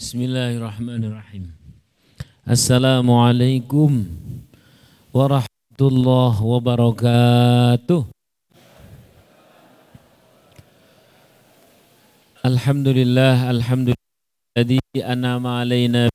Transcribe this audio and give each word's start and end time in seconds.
Bismillahirrahmanirrahim. 0.00 1.52
Assalamualaikum 2.48 4.08
warahmatullahi 5.12 6.40
wabarakatuh. 6.40 8.08
Alhamdulillah, 12.40 13.52
alhamdulillah 13.52 14.16
alladhi 14.56 15.04
anama 15.04 15.60
alaina 15.60 16.08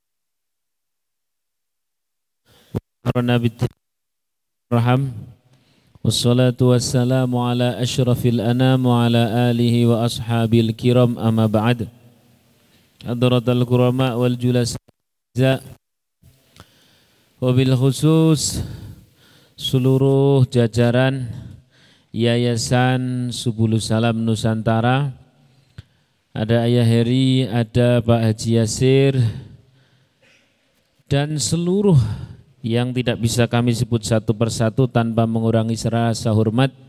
wa 3.06 3.38
raham 4.74 5.14
wassalatu 6.02 6.74
wassalamu 6.74 7.38
ala 7.38 7.78
ashrafil 7.78 8.42
anam 8.42 8.90
wa 8.90 9.06
ala 9.06 9.54
alihi 9.54 9.86
wa 9.86 10.10
ashabil 10.10 10.74
kiram 10.74 11.22
amma 11.22 11.46
ba'd. 11.46 11.86
Kurama 13.66 14.16
wal 14.16 14.38
julasa 14.39 14.80
Wabil 17.44 17.76
khusus 17.76 18.63
seluruh 19.59 20.48
jajaran 20.48 21.27
Yayasan 22.16 23.36
Subulu 23.36 23.84
Salam 23.84 24.23
Nusantara 24.23 25.12
ada 26.36 26.67
Ayah 26.67 26.84
Heri, 26.84 27.48
ada 27.48 28.03
Pak 28.03 28.20
Haji 28.20 28.59
Yasir 28.59 29.16
dan 31.08 31.39
seluruh 31.39 31.95
yang 32.59 32.91
tidak 32.91 33.23
bisa 33.23 33.48
kami 33.48 33.72
sebut 33.72 34.03
satu 34.03 34.36
persatu 34.36 34.88
tanpa 34.88 35.23
mengurangi 35.23 35.80
serasa 35.80 36.34
hormat 36.36 36.84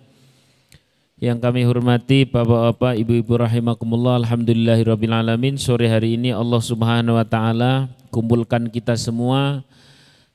yang 1.16 1.40
kami 1.40 1.64
hormati 1.64 2.28
Bapak-bapak, 2.28 3.00
Ibu-ibu 3.00 3.40
rahimakumullah, 3.40 4.20
alhamdulillahirabbil 4.20 5.16
Sore 5.56 5.88
hari 5.88 6.20
ini 6.20 6.28
Allah 6.28 6.60
Subhanahu 6.60 7.16
wa 7.16 7.24
taala 7.24 7.88
kumpulkan 8.12 8.68
kita 8.68 9.00
semua 9.00 9.64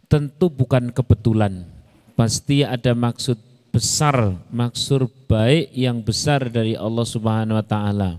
tentu 0.10 0.50
bukan 0.50 0.90
kebetulan. 0.90 1.70
Pasti 2.18 2.66
ada 2.66 2.98
maksud 2.98 3.38
besar, 3.70 4.34
maksud 4.50 5.06
baik 5.30 5.70
yang 5.78 6.02
besar 6.02 6.50
dari 6.50 6.74
Allah 6.74 7.06
Subhanahu 7.06 7.62
wa 7.62 7.66
taala. 7.66 8.18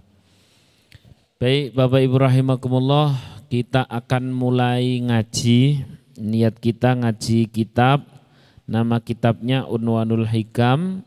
Baik 1.42 1.74
Bapak 1.74 1.98
Ibu 1.98 2.16
rahimakumullah, 2.22 3.18
kita 3.50 3.82
akan 3.90 4.30
mulai 4.30 5.02
ngaji. 5.02 5.82
Niat 6.14 6.62
kita 6.62 6.94
ngaji 6.94 7.50
kitab. 7.50 8.06
Nama 8.70 9.02
kitabnya 9.02 9.66
Unwanul 9.66 10.30
Hikam 10.30 11.02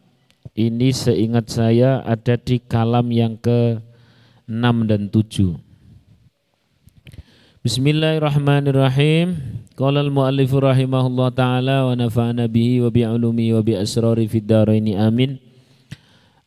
ini 0.56 0.96
seingat 0.96 1.52
saya 1.52 2.00
ada 2.08 2.40
di 2.40 2.64
kalam 2.64 3.12
yang 3.12 3.36
ke-6 3.36 4.64
dan 4.88 5.12
7. 5.12 5.60
Bismillahirrahmanirrahim. 7.60 9.36
Qala 9.76 10.00
al-muallif 10.00 10.56
rahimahullah 10.56 11.36
taala 11.36 11.92
wa 11.92 11.94
nafa'ana 12.00 12.48
bihi 12.48 12.80
wa 12.80 12.88
bi 12.88 13.04
ulumi 13.04 13.52
wa 13.52 13.60
bi 13.60 13.76
asrari 13.76 14.32
fid 14.32 14.48
amin. 14.48 15.44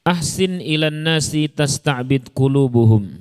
Ahsin 0.09 0.65
ilan 0.65 1.05
nasi 1.05 1.45
tasta'bid 1.45 2.33
qulubuhum. 2.33 3.13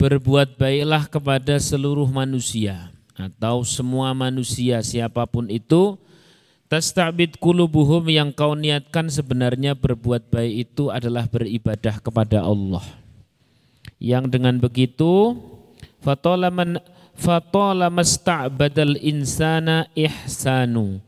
Berbuat 0.00 0.56
baiklah 0.56 1.12
kepada 1.12 1.60
seluruh 1.60 2.08
manusia 2.08 2.88
atau 3.12 3.60
semua 3.68 4.16
manusia 4.16 4.80
siapa 4.80 5.28
pun 5.28 5.52
itu 5.52 6.00
Tastabid 6.66 7.38
kulubuhum 7.38 8.10
yang 8.10 8.34
kau 8.34 8.58
niatkan 8.58 9.06
sebenarnya 9.06 9.78
berbuat 9.78 10.34
baik 10.34 10.66
itu 10.66 10.90
adalah 10.90 11.30
beribadah 11.30 12.02
kepada 12.02 12.42
Allah. 12.42 12.82
Yang 14.02 14.34
dengan 14.34 14.58
begitu 14.58 15.38
fatolaman 16.02 16.82
fatolamasta'badal 17.14 18.98
insana 18.98 19.86
ihsanu. 19.94 20.98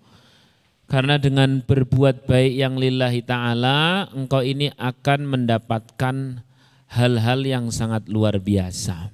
Karena 0.87 1.21
dengan 1.21 1.61
berbuat 1.61 2.25
baik 2.25 2.55
yang 2.55 2.81
lillahi 2.81 3.21
ta'ala, 3.21 4.09
engkau 4.15 4.41
ini 4.41 4.73
akan 4.79 5.21
mendapatkan 5.27 6.41
hal-hal 6.89 7.41
yang 7.45 7.69
sangat 7.69 8.09
luar 8.09 8.41
biasa. 8.41 9.13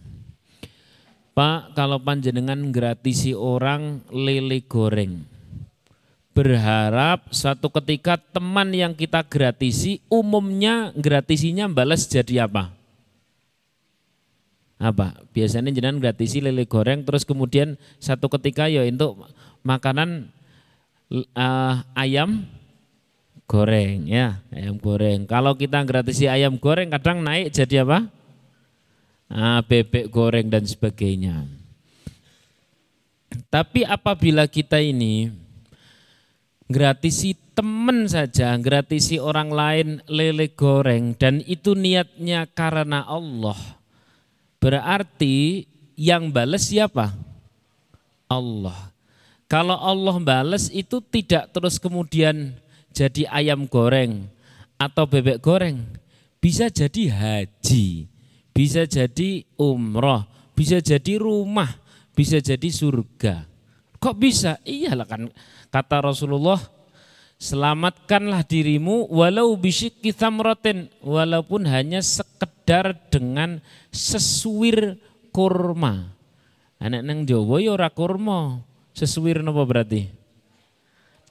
Pak, 1.35 1.75
kalau 1.75 1.99
panjenengan 1.99 2.71
gratisi 2.71 3.35
orang 3.35 4.07
lele 4.15 4.63
goreng, 4.71 5.27
berharap 6.35 7.31
suatu 7.31 7.71
ketika 7.71 8.19
teman 8.19 8.75
yang 8.75 8.91
kita 8.91 9.23
gratisi 9.23 10.03
umumnya 10.11 10.91
gratisinya 10.99 11.71
balas 11.71 12.11
jadi 12.11 12.51
apa? 12.51 12.75
Apa? 14.83 15.15
Biasanya 15.31 15.71
jenengan 15.71 16.03
gratisi 16.03 16.43
lele 16.43 16.67
goreng 16.67 17.07
terus 17.07 17.23
kemudian 17.23 17.79
satu 18.03 18.27
ketika 18.27 18.67
ya 18.67 18.83
untuk 18.83 19.31
makanan 19.63 20.27
uh, 21.39 21.87
ayam 21.95 22.43
goreng 23.47 24.11
ya, 24.11 24.43
ayam 24.51 24.75
goreng. 24.75 25.31
Kalau 25.31 25.55
kita 25.55 25.87
gratisi 25.87 26.27
ayam 26.27 26.59
goreng 26.59 26.91
kadang 26.91 27.23
naik 27.23 27.55
jadi 27.55 27.87
apa? 27.87 28.11
Ah, 29.31 29.63
bebek 29.63 30.11
goreng 30.11 30.51
dan 30.51 30.67
sebagainya. 30.67 31.47
Tapi 33.51 33.87
apabila 33.87 34.47
kita 34.51 34.83
ini 34.83 35.44
gratisi 36.69 37.37
teman 37.55 38.09
saja, 38.09 38.57
gratisi 38.59 39.21
orang 39.21 39.51
lain 39.53 39.89
lele 40.11 40.51
goreng 40.53 41.15
dan 41.15 41.45
itu 41.45 41.77
niatnya 41.77 42.49
karena 42.51 43.05
Allah. 43.05 43.59
Berarti 44.59 45.69
yang 45.95 46.33
balas 46.33 46.73
siapa? 46.73 47.13
Allah. 48.27 48.91
Kalau 49.45 49.77
Allah 49.77 50.17
balas 50.19 50.73
itu 50.73 50.99
tidak 51.05 51.53
terus 51.53 51.77
kemudian 51.77 52.57
jadi 52.91 53.29
ayam 53.29 53.69
goreng 53.69 54.25
atau 54.81 55.05
bebek 55.05 55.39
goreng. 55.45 55.85
Bisa 56.41 56.69
jadi 56.69 57.09
haji, 57.09 58.09
bisa 58.53 58.85
jadi 58.85 59.49
umroh, 59.57 60.29
bisa 60.53 60.81
jadi 60.81 61.17
rumah, 61.17 61.73
bisa 62.13 62.41
jadi 62.41 62.69
surga. 62.69 63.54
Kok 64.05 64.17
bisa? 64.21 64.61
Iyalah 64.69 65.09
kan 65.09 65.33
Kata 65.73 65.99
Rasulullah, 66.05 66.61
selamatkanlah 67.41 68.47
dirimu 68.47 69.11
walau 69.11 69.59
bisyikki 69.59 70.15
thamratin, 70.15 70.87
walaupun 71.03 71.67
hanya 71.67 71.99
sekedar 71.99 72.95
dengan 73.11 73.59
sesuir 73.91 74.95
kurma. 75.35 76.15
Anak 76.79 77.03
neng 77.03 77.27
Jawa 77.27 77.59
ya 77.59 77.75
ora 77.75 77.91
kurma, 77.91 78.63
sesuir 78.95 79.43
napa 79.43 79.67
berarti? 79.67 80.07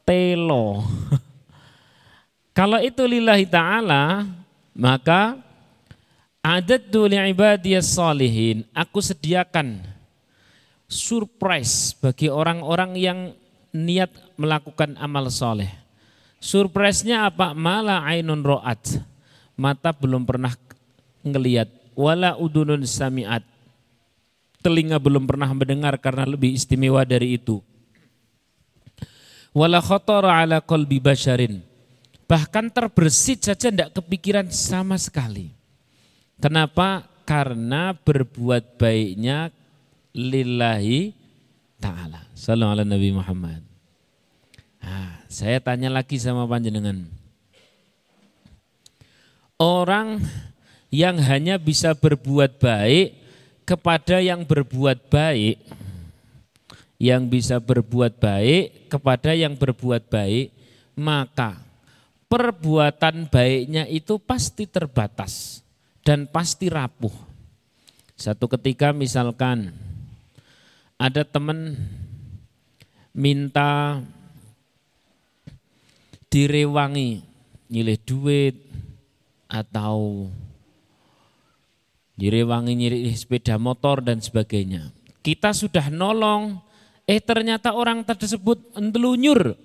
Telo. 0.04 0.84
Kalau 2.58 2.84
itu 2.84 3.08
lillahi 3.08 3.48
ta'ala, 3.48 4.28
maka 4.76 5.40
adat 6.44 6.92
li 6.92 7.18
ibadiyas 7.32 7.96
salihin, 7.96 8.68
aku 8.76 9.00
sediakan 9.00 9.93
surprise 10.94 11.98
bagi 11.98 12.30
orang-orang 12.30 12.94
yang 12.94 13.20
niat 13.74 14.14
melakukan 14.38 14.94
amal 15.02 15.34
soleh. 15.34 15.70
Surprise-nya 16.38 17.26
apa? 17.26 17.58
Mala 17.58 18.06
ainun 18.06 18.46
ro'at. 18.46 19.02
Mata 19.58 19.90
belum 19.90 20.22
pernah 20.22 20.54
ngeliat. 21.26 21.72
Wala 21.98 22.38
udunun 22.38 22.86
sami'at. 22.86 23.42
Telinga 24.62 25.02
belum 25.02 25.26
pernah 25.26 25.50
mendengar 25.52 25.98
karena 25.98 26.30
lebih 26.30 26.54
istimewa 26.54 27.02
dari 27.04 27.42
itu. 27.42 27.60
Wala 29.52 29.82
khotara 29.82 30.46
ala 30.46 30.60
kolbi 30.62 31.02
basharin. 31.02 31.62
Bahkan 32.26 32.72
terbersit 32.72 33.46
saja 33.46 33.70
tidak 33.70 33.94
kepikiran 33.94 34.50
sama 34.50 34.98
sekali. 34.98 35.54
Kenapa? 36.42 37.06
Karena 37.24 37.96
berbuat 37.96 38.76
baiknya 38.76 39.54
lillahi 40.14 41.12
ta'ala. 41.82 42.30
Salam 42.38 42.70
ala 42.70 42.86
Nabi 42.86 43.10
Muhammad. 43.10 43.66
Nah, 44.80 45.26
saya 45.28 45.58
tanya 45.60 45.90
lagi 45.90 46.22
sama 46.22 46.46
panjenengan. 46.46 47.10
Orang 49.58 50.22
yang 50.94 51.18
hanya 51.18 51.58
bisa 51.58 51.98
berbuat 51.98 52.62
baik 52.62 53.18
kepada 53.66 54.22
yang 54.22 54.46
berbuat 54.46 55.10
baik, 55.10 55.58
yang 57.02 57.26
bisa 57.26 57.58
berbuat 57.58 58.22
baik 58.22 58.92
kepada 58.94 59.34
yang 59.34 59.58
berbuat 59.58 60.12
baik, 60.12 60.54
maka 60.94 61.58
perbuatan 62.30 63.26
baiknya 63.32 63.90
itu 63.90 64.20
pasti 64.22 64.70
terbatas 64.70 65.64
dan 66.04 66.28
pasti 66.28 66.68
rapuh. 66.70 67.14
Satu 68.20 68.46
ketika 68.52 68.92
misalkan 68.92 69.74
ada 71.04 71.28
teman 71.28 71.76
minta 73.12 74.00
direwangi 76.32 77.20
nyilih 77.68 78.00
duit 78.08 78.56
atau 79.52 80.32
direwangi 82.16 82.72
nyiri 82.72 83.12
sepeda 83.12 83.60
motor 83.60 84.00
dan 84.00 84.24
sebagainya. 84.24 84.96
Kita 85.20 85.52
sudah 85.52 85.92
nolong, 85.92 86.64
eh 87.04 87.20
ternyata 87.20 87.76
orang 87.76 88.08
tersebut 88.08 88.64
entelunyur. 88.72 89.60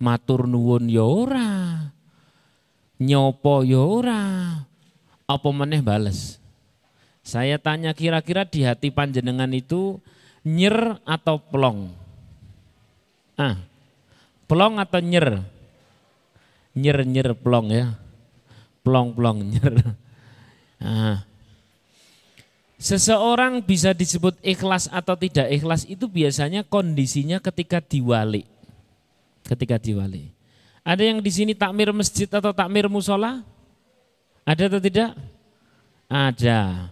Matur 0.00 0.48
nuwun 0.48 0.90
ya 0.90 1.06
nyopo 3.00 3.62
yora, 3.62 4.24
ya 4.58 4.64
apa 5.28 5.48
meneh 5.54 5.84
bales. 5.84 6.39
Saya 7.30 7.62
tanya 7.62 7.94
kira-kira 7.94 8.42
di 8.42 8.66
hati 8.66 8.90
panjenengan 8.90 9.54
itu 9.54 10.02
nyer 10.42 10.98
atau 11.06 11.38
plong? 11.38 11.94
Ah, 13.38 13.54
plong 14.50 14.82
atau 14.82 14.98
nyer? 14.98 15.38
Nyer 16.74 17.06
nyer 17.06 17.38
plong 17.38 17.70
ya, 17.70 17.94
plong 18.82 19.14
plong 19.14 19.38
nyer. 19.54 19.74
Ah. 20.82 21.22
Seseorang 22.82 23.62
bisa 23.62 23.94
disebut 23.94 24.34
ikhlas 24.42 24.90
atau 24.90 25.14
tidak 25.14 25.54
ikhlas 25.54 25.86
itu 25.86 26.10
biasanya 26.10 26.66
kondisinya 26.66 27.38
ketika 27.38 27.78
diwali. 27.78 28.42
Ketika 29.46 29.78
diwali. 29.78 30.34
Ada 30.82 31.14
yang 31.14 31.22
di 31.22 31.30
sini 31.30 31.54
takmir 31.54 31.94
masjid 31.94 32.26
atau 32.26 32.50
takmir 32.50 32.90
musola? 32.90 33.46
Ada 34.42 34.66
atau 34.66 34.82
tidak? 34.82 35.14
Ada. 36.10 36.90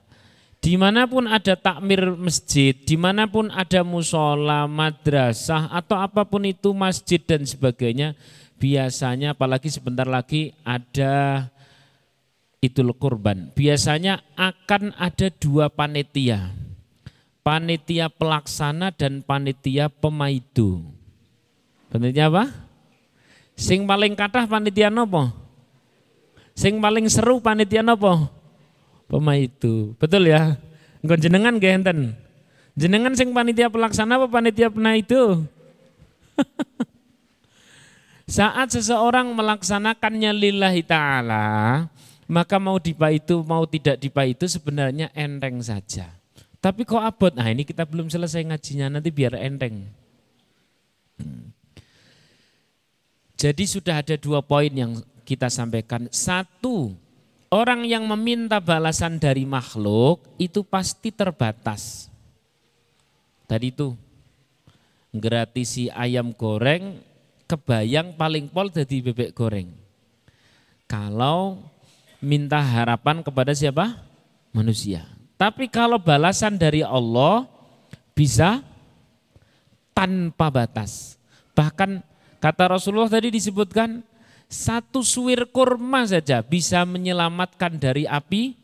Di 0.59 0.75
mana 0.75 1.07
pun 1.07 1.31
ada 1.31 1.55
takmir 1.55 2.19
masjid, 2.19 2.75
di 2.75 2.99
mana 2.99 3.31
pun 3.31 3.47
ada 3.55 3.87
musola, 3.87 4.67
madrasah 4.67 5.71
atau 5.71 5.95
apa 6.03 6.27
pun 6.27 6.43
itu 6.43 6.75
masjid 6.75 7.23
dan 7.23 7.47
sebagainya, 7.47 8.19
biasanya 8.59 9.39
apalagi 9.39 9.71
sebentar 9.71 10.05
lagi 10.05 10.51
ada 10.67 11.47
Idul 12.59 12.91
Kurban. 12.99 13.55
Biasanya 13.55 14.19
akan 14.35 14.99
ada 14.99 15.31
dua 15.31 15.71
panitia. 15.71 16.51
Panitia 17.47 18.11
pelaksana 18.11 18.91
dan 18.91 19.23
panitia 19.23 19.87
pemaidu. 19.87 20.83
Panitia 21.89 22.29
apa? 22.29 22.51
Sing 23.55 23.87
paling 23.87 24.19
kathah 24.19 24.51
panitia 24.51 24.91
nopo? 24.91 25.31
Sing 26.59 26.83
paling 26.83 27.07
seru 27.07 27.39
panitia 27.39 27.81
nopo? 27.81 28.38
Pemaidu. 29.09 29.97
Betul 29.97 30.29
ya? 30.29 30.61
Engko 31.01 31.17
jenengan 31.17 31.57
nggih 31.57 31.73
enten. 31.81 32.13
Jenengan 32.79 33.17
sing 33.17 33.33
panitia 33.35 33.73
pelaksana 33.73 34.21
apa 34.21 34.29
panitia 34.31 34.69
pemaidu? 34.71 35.43
Saat 38.29 38.77
seseorang 38.77 39.33
melaksanakannya 39.33 40.37
lillahi 40.37 40.85
ta'ala, 40.85 41.89
maka 42.29 42.61
mau 42.61 42.77
dipa 42.77 43.09
itu 43.09 43.41
mau 43.41 43.65
tidak 43.65 43.97
dipa 43.97 44.29
itu 44.29 44.45
sebenarnya 44.45 45.09
enteng 45.17 45.65
saja. 45.65 46.13
Tapi 46.61 46.85
kok 46.85 47.01
abot? 47.01 47.33
Nah 47.33 47.49
ini 47.49 47.65
kita 47.65 47.89
belum 47.89 48.13
selesai 48.13 48.45
ngajinya 48.45 49.01
nanti 49.01 49.09
biar 49.09 49.33
enteng. 49.41 49.89
Hmm. 51.17 51.57
Jadi 53.39 53.65
sudah 53.65 54.03
ada 54.03 54.19
dua 54.19 54.45
poin 54.45 54.69
yang 54.69 54.99
kita 55.23 55.47
sampaikan. 55.49 56.11
Satu, 56.11 56.93
orang 57.49 57.85
yang 57.85 58.05
meminta 58.05 58.61
balasan 58.61 59.17
dari 59.17 59.45
makhluk 59.49 60.25
itu 60.37 60.65
pasti 60.65 61.13
terbatas. 61.13 62.13
Tadi 63.49 63.73
itu 63.73 63.97
gratisi 65.13 65.89
ayam 65.89 66.37
goreng 66.37 67.01
kebayang 67.49 68.13
paling 68.15 68.53
pol 68.53 68.69
jadi 68.69 69.01
bebek 69.11 69.33
goreng. 69.33 69.73
Kalau 70.85 71.61
minta 72.21 72.61
harapan 72.61 73.25
kepada 73.25 73.57
siapa? 73.57 73.97
Manusia. 74.53 75.05
Tapi 75.41 75.69
kalau 75.69 75.97
balasan 75.97 76.57
dari 76.61 76.85
Allah 76.85 77.49
bisa 78.13 78.61
tanpa 79.97 80.51
batas. 80.51 81.17
Bahkan 81.57 82.05
kata 82.41 82.65
Rasulullah 82.77 83.13
tadi 83.13 83.33
disebutkan 83.33 84.05
satu 84.49 85.05
suwir 85.05 85.45
kurma 85.53 86.09
saja 86.09 86.41
bisa 86.41 86.83
menyelamatkan 86.89 87.77
dari 87.77 88.09
api 88.09 88.57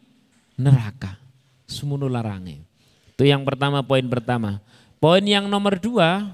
neraka. 0.57 1.21
Sumunu 1.69 2.09
larange. 2.09 2.65
Itu 3.13 3.29
yang 3.29 3.45
pertama, 3.45 3.85
poin 3.85 4.05
pertama. 4.09 4.59
Poin 4.99 5.21
yang 5.21 5.47
nomor 5.47 5.77
dua, 5.77 6.33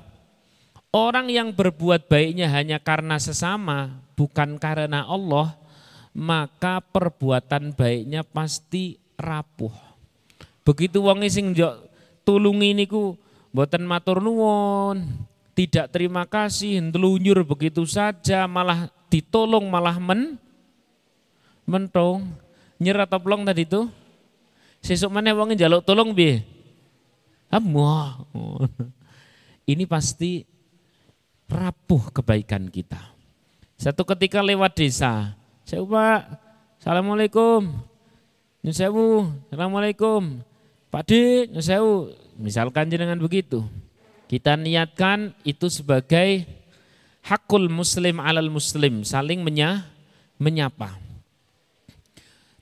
orang 0.95 1.27
yang 1.27 1.51
berbuat 1.51 2.07
baiknya 2.07 2.47
hanya 2.55 2.79
karena 2.79 3.19
sesama, 3.19 3.99
bukan 4.15 4.57
karena 4.57 5.03
Allah, 5.03 5.59
maka 6.15 6.79
perbuatan 6.79 7.75
baiknya 7.75 8.23
pasti 8.23 8.99
rapuh. 9.19 9.75
Begitu 10.63 11.03
wong 11.03 11.27
sing 11.27 11.51
tulungi 12.23 12.71
niku 12.79 13.19
mboten 13.51 13.83
matur 13.83 14.23
nuwun, 14.23 15.27
tidak 15.59 15.91
terima 15.91 16.23
kasih, 16.23 16.79
ntelunyur 16.79 17.43
begitu 17.43 17.83
saja, 17.83 18.47
malah 18.47 18.87
ditolong 19.11 19.67
malah 19.67 19.99
men 19.99 20.39
mentong. 21.67 22.25
Nyerah 22.81 23.05
atau 23.05 23.21
plong 23.21 23.45
tadi 23.45 23.69
itu? 23.69 23.85
Sesuk 24.81 25.13
mana 25.13 25.37
wong 25.37 25.53
njaluk 25.53 25.85
tolong 25.85 26.17
bi? 26.17 26.41
Amwah. 27.53 28.25
Ini 29.71 29.85
pasti 29.85 30.41
rapuh 31.51 32.09
kebaikan 32.15 32.73
kita. 32.73 32.99
Satu 33.77 34.09
ketika 34.09 34.41
lewat 34.41 34.81
desa, 34.81 35.37
saya 35.69 35.85
Pak. 35.85 36.21
Assalamualaikum. 36.81 37.69
Nyun 38.65 38.75
sewu. 38.77 39.29
Assalamualaikum. 39.49 40.41
Pak 40.89 41.03
Dik, 41.09 41.53
nyun 41.53 41.65
sewu. 41.65 41.95
Misalkan 42.41 42.89
jenengan 42.89 43.21
begitu. 43.21 43.65
Kita 44.29 44.57
niatkan 44.57 45.37
itu 45.45 45.69
sebagai 45.69 46.49
hakul 47.25 47.69
muslim 47.69 48.19
alal 48.21 48.49
muslim, 48.49 49.05
saling 49.05 49.41
menya, 49.45 49.89
menyapa. 50.41 50.97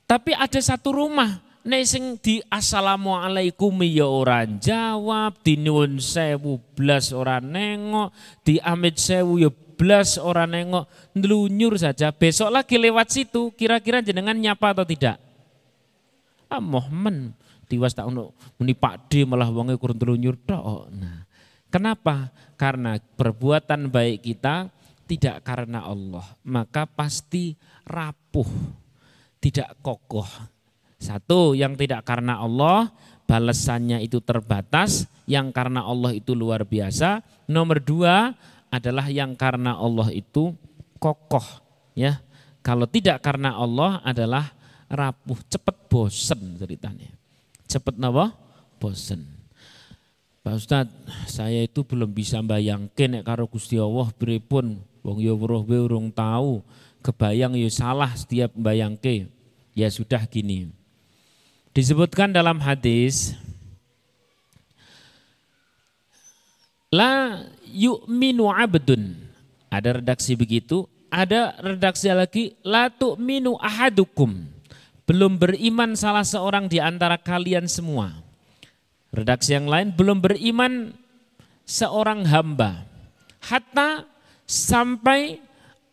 Tapi 0.09 0.33
ada 0.33 0.57
satu 0.57 0.97
rumah 0.97 1.45
nek 1.69 1.85
sing 1.85 2.17
di 2.17 2.41
assalamualaikum 2.49 3.77
ya 3.85 4.09
orang 4.09 4.57
jawab, 4.57 5.37
di 5.45 5.61
nyun 5.61 6.01
sewu 6.01 6.57
blas 6.73 7.13
orang 7.13 7.45
nengok, 7.45 8.09
di 8.41 8.57
amit 8.65 8.97
sewu 8.97 9.37
ya 9.37 9.53
blas 9.53 10.17
orang 10.17 10.49
nengok, 10.57 10.89
ndelunyur 11.13 11.77
saja. 11.77 12.09
Besok 12.09 12.49
lagi 12.49 12.81
lewat 12.81 13.13
situ, 13.13 13.53
kira-kira 13.53 14.01
jenengan 14.01 14.35
nyapa 14.35 14.73
atau 14.73 14.89
tidak? 14.89 15.21
Ah 16.49 16.65
mohmen, 16.65 17.37
tiwas 17.69 17.93
tak 17.93 18.09
ono 18.09 18.33
muni 18.57 18.73
D 19.13 19.29
malah 19.29 19.53
wonge 19.53 19.77
kurang 19.77 20.01
telunyur 20.01 20.41
tok. 20.41 20.89
Nah, 20.89 21.18
kenapa? 21.71 22.33
Karena 22.59 22.99
perbuatan 22.99 23.89
baik 23.89 24.25
kita 24.25 24.69
tidak 25.09 25.41
karena 25.47 25.89
Allah, 25.89 26.27
maka 26.45 26.85
pasti 26.85 27.57
rapuh, 27.89 28.49
tidak 29.41 29.73
kokoh. 29.81 30.29
Satu, 30.99 31.55
yang 31.55 31.79
tidak 31.79 32.05
karena 32.05 32.43
Allah, 32.43 32.93
balasannya 33.25 34.03
itu 34.05 34.21
terbatas, 34.21 35.09
yang 35.25 35.55
karena 35.55 35.87
Allah 35.87 36.13
itu 36.13 36.35
luar 36.35 36.67
biasa. 36.67 37.23
Nomor 37.49 37.81
dua, 37.81 38.35
adalah 38.69 39.09
yang 39.09 39.33
karena 39.33 39.77
Allah 39.77 40.13
itu 40.13 40.53
kokoh 41.01 41.45
ya. 41.97 42.21
Kalau 42.61 42.85
tidak 42.85 43.25
karena 43.25 43.57
Allah 43.57 44.05
adalah 44.05 44.53
rapuh, 44.93 45.41
cepat 45.49 45.89
bosen 45.89 46.61
ceritanya. 46.61 47.09
Cepat 47.65 47.97
napa? 47.97 48.37
Bosen. 48.77 49.38
Pak 50.49 50.57
Ustad, 50.65 50.89
saya 51.29 51.69
itu 51.69 51.85
belum 51.85 52.09
bisa 52.09 52.41
bayangkan 52.41 53.21
nek 53.21 53.29
karo 53.29 53.45
Gusti 53.45 53.77
Allah 53.77 54.09
pripun 54.17 54.81
wong 55.05 55.21
ya 55.21 55.37
weruh 55.37 55.61
urung 55.61 56.09
tahu, 56.09 56.65
kebayang 57.05 57.53
ya 57.53 57.69
salah 57.69 58.09
setiap 58.17 58.57
bayangke. 58.57 59.29
Ya 59.77 59.93
sudah 59.93 60.25
gini. 60.25 60.73
Disebutkan 61.77 62.33
dalam 62.33 62.65
hadis 62.65 63.37
La 66.89 67.45
yu'minu 67.69 68.49
abdun. 68.49 69.21
Ada 69.69 70.01
redaksi 70.01 70.33
begitu. 70.33 70.89
Ada 71.13 71.61
redaksi 71.61 72.09
lagi. 72.09 72.57
La 72.65 72.89
tu'minu 72.89 73.61
ahadukum. 73.61 74.49
Belum 75.05 75.37
beriman 75.37 75.93
salah 75.93 76.25
seorang 76.25 76.73
di 76.73 76.81
antara 76.81 77.21
kalian 77.21 77.69
semua. 77.69 78.28
Redaksi 79.13 79.57
yang 79.57 79.67
lain. 79.69 79.95
Belum 79.97 80.21
beriman 80.21 80.93
seorang 81.69 82.29
hamba. 82.29 82.85
Hatta 83.45 84.05
sampai 84.49 85.41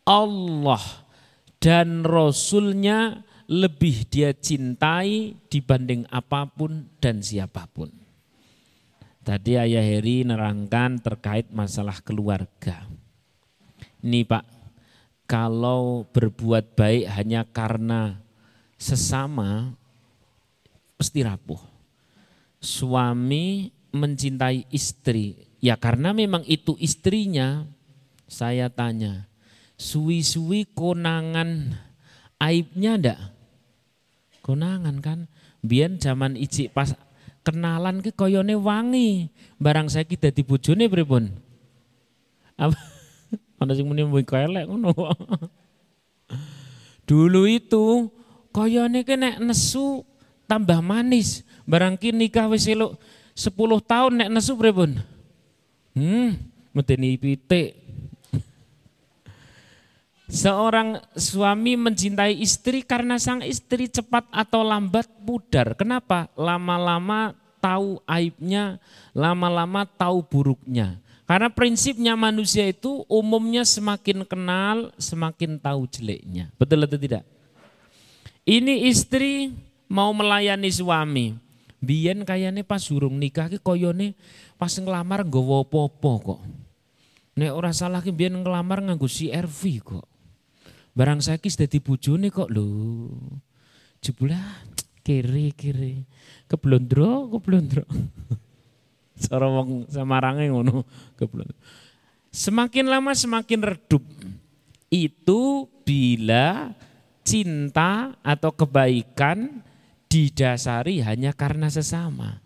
Allah 0.08 0.82
dan 1.60 2.06
Rasulnya 2.06 3.26
lebih 3.46 4.10
dia 4.10 4.34
cintai 4.34 5.38
dibanding 5.50 6.10
apa 6.10 6.50
pun 6.50 6.90
dan 6.98 7.22
siapa 7.22 7.70
pun. 7.70 7.90
Tadi 9.26 9.58
Ayah 9.58 9.82
Heri 9.82 10.22
nerangkan 10.22 11.02
terkait 11.02 11.50
masalah 11.50 11.98
keluarga. 12.06 12.86
Ini 14.06 14.22
Pak, 14.22 14.46
kalau 15.26 16.06
berbuat 16.14 16.78
baik 16.78 17.10
hanya 17.10 17.42
karena 17.50 18.22
sesama, 18.78 19.74
pasti 20.94 21.26
rapuh. 21.26 21.75
Suami 22.60 23.70
mencintai 23.96 24.68
istri, 24.74 25.48
ya 25.64 25.80
karena 25.80 26.12
memang 26.12 26.44
itu 26.50 26.76
istrinya, 26.82 27.64
saya 28.28 28.68
tanya, 28.68 29.30
suwi-suwi 29.80 30.68
konangan 30.76 31.78
aibnya 32.42 33.00
ndak? 33.00 33.20
Konangan 34.44 35.00
kan, 35.00 35.20
biar 35.64 35.96
zaman 36.02 36.36
ijik 36.36 36.76
pas 36.76 36.98
kenalan 37.46 38.02
ke 38.02 38.10
koyone 38.10 38.58
wangi, 38.58 39.30
barang 39.62 39.88
saya 39.94 40.04
kita 40.04 40.34
di 40.34 40.42
bojone 40.42 40.90
pripun? 40.90 41.30
Apa? 42.58 42.76
Ana 43.62 43.72
sing 43.78 43.86
muni 43.86 44.04
kelek 44.26 44.66
ngono. 44.66 44.92
Dulu 47.10 47.46
itu 47.46 48.10
koyone 48.50 49.06
ke 49.06 49.14
nek 49.14 49.38
nesu 49.38 50.02
tambah 50.50 50.82
manis. 50.82 51.45
Barang 51.66 51.98
ki 51.98 52.14
nikah 52.14 52.46
wis 52.50 52.70
eluk 52.70 52.98
10 53.34 53.52
tahun 53.84 54.14
nek 54.22 54.30
nesu 54.32 54.54
pripun? 54.54 55.02
Hmm, 55.98 56.38
medeni 56.72 57.18
pitik. 57.18 57.76
Seorang 60.26 61.06
suami 61.14 61.78
mencintai 61.78 62.34
istri 62.42 62.82
karena 62.82 63.22
sang 63.22 63.46
istri 63.46 63.86
cepat 63.86 64.26
atau 64.34 64.66
lambat 64.66 65.06
pudar. 65.22 65.78
Kenapa? 65.78 66.30
Lama-lama 66.34 67.38
tahu 67.62 68.02
aibnya, 68.10 68.82
lama-lama 69.14 69.86
tahu 69.86 70.26
buruknya. 70.26 70.98
Karena 71.26 71.50
prinsipnya 71.50 72.14
manusia 72.14 72.70
itu 72.70 73.02
umumnya 73.10 73.66
semakin 73.66 74.22
kenal, 74.26 74.94
semakin 75.02 75.58
tahu 75.58 75.90
jeleknya. 75.90 76.54
Betul 76.58 76.86
atau 76.86 76.98
tidak? 77.02 77.26
Ini 78.46 78.86
istri 78.90 79.50
mau 79.90 80.14
melayani 80.14 80.70
suami. 80.70 81.45
Biyen 81.86 82.26
kayaknya 82.26 82.66
pas 82.66 82.82
surung 82.82 83.22
nikah 83.22 83.46
ki 83.46 83.62
koyone 83.62 84.18
pas 84.58 84.74
ngelamar 84.74 85.22
nggawa 85.22 85.62
apa-apa 85.62 86.12
kok. 86.26 86.42
Nek 87.38 87.52
ora 87.54 87.70
salah 87.70 88.02
ki 88.02 88.10
biyen 88.10 88.42
ngelamar 88.42 88.82
nganggo 88.82 89.06
CRV 89.06 89.62
kok. 89.86 90.08
Barang 90.98 91.22
saya 91.22 91.38
kis 91.38 91.60
dadi 91.60 91.78
bojone 91.78 92.34
kok 92.34 92.50
lho. 92.50 93.12
Jebulah 94.02 94.66
kiri 95.06 95.54
kiri. 95.54 96.02
Keblondro, 96.50 97.30
keblondro. 97.30 97.86
Cara 99.30 99.48
wong 99.48 99.86
Semarange 99.88 100.50
ngono, 100.50 100.88
keblondro. 101.14 101.56
Semakin 102.34 102.90
lama 102.90 103.14
semakin 103.14 103.62
redup. 103.64 104.04
Itu 104.90 105.72
bila 105.86 106.72
cinta 107.26 108.16
atau 108.22 108.52
kebaikan 108.52 109.64
didasari 110.16 111.04
hanya 111.04 111.36
karena 111.36 111.68
sesama. 111.68 112.40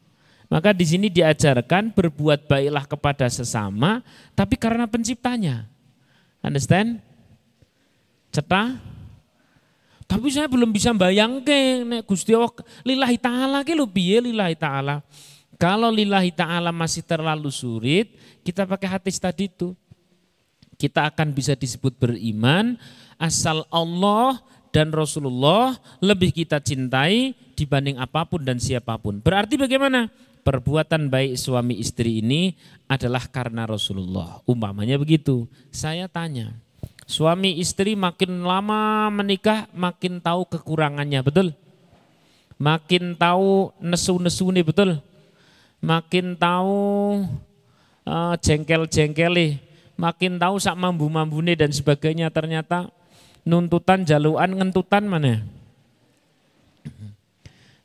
Maka 0.50 0.74
di 0.74 0.82
sini 0.82 1.14
diajarkan 1.14 1.94
berbuat 1.94 2.50
baiklah 2.50 2.90
kepada 2.90 3.30
sesama, 3.30 4.02
tapi 4.34 4.58
karena 4.58 4.90
penciptanya. 4.90 5.70
Understand? 6.42 6.98
Cetha? 8.34 8.82
Tapi 10.10 10.26
saya 10.34 10.50
belum 10.50 10.74
bisa 10.74 10.90
bayangke 10.98 11.86
nek 11.86 12.02
Gusti 12.10 12.34
Allah 12.34 12.50
lillahi 12.82 13.18
taala 13.22 13.62
ki 13.62 13.78
lho 13.78 13.86
piye 13.86 14.18
lillahi 14.26 14.58
taala. 14.58 15.06
Kalau 15.62 15.94
lillahi 15.94 16.34
taala 16.34 16.74
masih 16.74 17.06
terlalu 17.06 17.54
sulit, 17.54 18.18
kita 18.42 18.66
pakai 18.66 18.90
hati 18.90 19.14
tadi 19.14 19.46
itu. 19.46 19.78
Kita 20.82 21.06
akan 21.14 21.30
bisa 21.30 21.54
disebut 21.54 21.94
beriman 21.94 22.74
asal 23.22 23.68
Allah 23.70 24.42
dan 24.70 24.94
Rasulullah 24.94 25.78
lebih 26.00 26.34
kita 26.34 26.62
cintai 26.62 27.34
dibanding 27.58 27.98
apa 27.98 28.26
pun 28.26 28.42
dan 28.46 28.62
siapa 28.62 28.96
pun. 29.02 29.20
Berarti 29.20 29.58
bagaimana? 29.58 30.10
Perbuatan 30.40 31.12
baik 31.12 31.36
suami 31.36 31.78
istri 31.78 32.24
ini 32.24 32.56
adalah 32.88 33.28
karena 33.28 33.68
Rasulullah. 33.68 34.40
Umpamanya 34.48 34.96
begitu. 34.96 35.46
Saya 35.70 36.08
tanya, 36.08 36.56
Suami 37.10 37.58
istri 37.58 37.98
makin 37.98 38.46
lama 38.46 39.10
menikah 39.10 39.66
makin 39.74 40.22
tahu 40.22 40.46
kekurangannya, 40.46 41.26
betul? 41.26 41.58
Makin 42.62 43.18
tahu 43.18 43.74
nesu-nesu 43.82 44.54
nih, 44.54 44.62
betul? 44.62 45.02
Makin 45.82 46.38
tahu 46.38 46.78
uh, 48.06 48.38
jengkel-jengkeli, 48.38 49.58
makin 49.98 50.38
tahu 50.38 50.62
sak 50.62 50.78
mambu-mambune 50.78 51.58
dan 51.58 51.74
sebagainya 51.74 52.30
ternyata 52.30 52.94
nuntutan 53.44 54.04
jaluan 54.08 54.56
ngentutan 54.56 55.06
mana? 55.06 55.44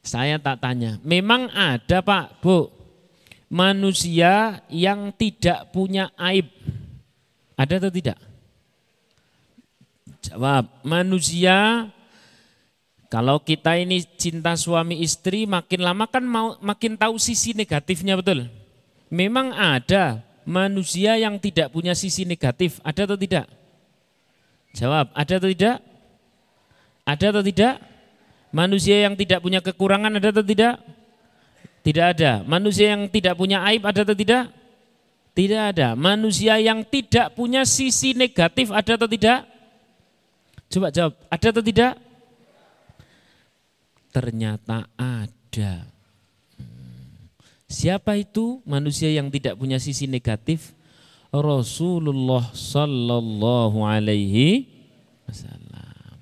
Saya 0.05 0.37
tak 0.37 0.61
tanya, 0.61 1.01
memang 1.01 1.49
ada 1.49 2.05
Pak, 2.05 2.45
Bu, 2.45 2.69
manusia 3.49 4.61
yang 4.69 5.09
tidak 5.17 5.73
punya 5.73 6.13
aib. 6.21 6.45
Ada 7.57 7.81
atau 7.81 7.89
tidak? 7.89 8.19
Jawab, 10.25 10.69
manusia 10.85 11.89
kalau 13.15 13.39
kita 13.39 13.79
ini 13.79 14.03
cinta 14.19 14.59
suami 14.59 14.99
istri 14.99 15.47
makin 15.47 15.87
lama 15.87 16.05
kan 16.11 16.27
mau 16.27 16.59
makin 16.59 16.99
tahu 16.99 17.15
sisi 17.15 17.55
negatifnya 17.55 18.19
betul. 18.19 18.51
Memang 19.07 19.55
ada 19.55 20.19
manusia 20.43 21.15
yang 21.15 21.39
tidak 21.39 21.71
punya 21.71 21.95
sisi 21.95 22.27
negatif, 22.27 22.83
ada 22.83 23.07
atau 23.07 23.15
tidak? 23.15 23.47
Jawab, 24.75 25.15
ada 25.15 25.35
atau 25.39 25.49
tidak? 25.49 25.79
Ada 27.07 27.27
atau 27.31 27.45
tidak? 27.47 27.75
Manusia 28.51 29.07
yang 29.07 29.15
tidak 29.15 29.39
punya 29.39 29.63
kekurangan 29.63 30.19
ada 30.19 30.35
atau 30.35 30.43
tidak? 30.43 30.83
Tidak 31.87 32.07
ada. 32.17 32.33
Manusia 32.43 32.95
yang 32.99 33.07
tidak 33.07 33.39
punya 33.39 33.63
aib 33.71 33.87
ada 33.87 34.03
atau 34.03 34.19
tidak? 34.19 34.51
Tidak 35.35 35.63
ada. 35.75 35.89
Manusia 35.95 36.59
yang 36.59 36.83
tidak 36.83 37.35
punya 37.39 37.63
sisi 37.63 38.19
negatif 38.19 38.75
ada 38.75 38.99
atau 38.99 39.07
tidak? 39.07 39.47
Coba 40.71 40.91
jawab, 40.91 41.15
ada 41.31 41.47
atau 41.55 41.63
tidak? 41.63 41.93
Ternyata 44.11 44.91
ada. 44.99 45.87
Siapa 47.71 48.15
itu 48.19 48.63
manusia 48.63 49.11
yang 49.11 49.31
tidak 49.31 49.59
punya 49.59 49.83
sisi 49.83 50.07
negatif? 50.07 50.75
Rasulullah 51.35 52.55
sallallahu 52.55 53.83
alaihi 53.83 54.71
wasallam. 55.27 56.15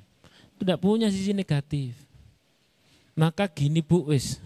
Tidak 0.57 0.79
punya 0.81 1.13
sisi 1.13 1.37
negatif. 1.37 1.93
Maka 3.13 3.45
gini 3.45 3.85
Bu 3.85 4.09
wis. 4.09 4.41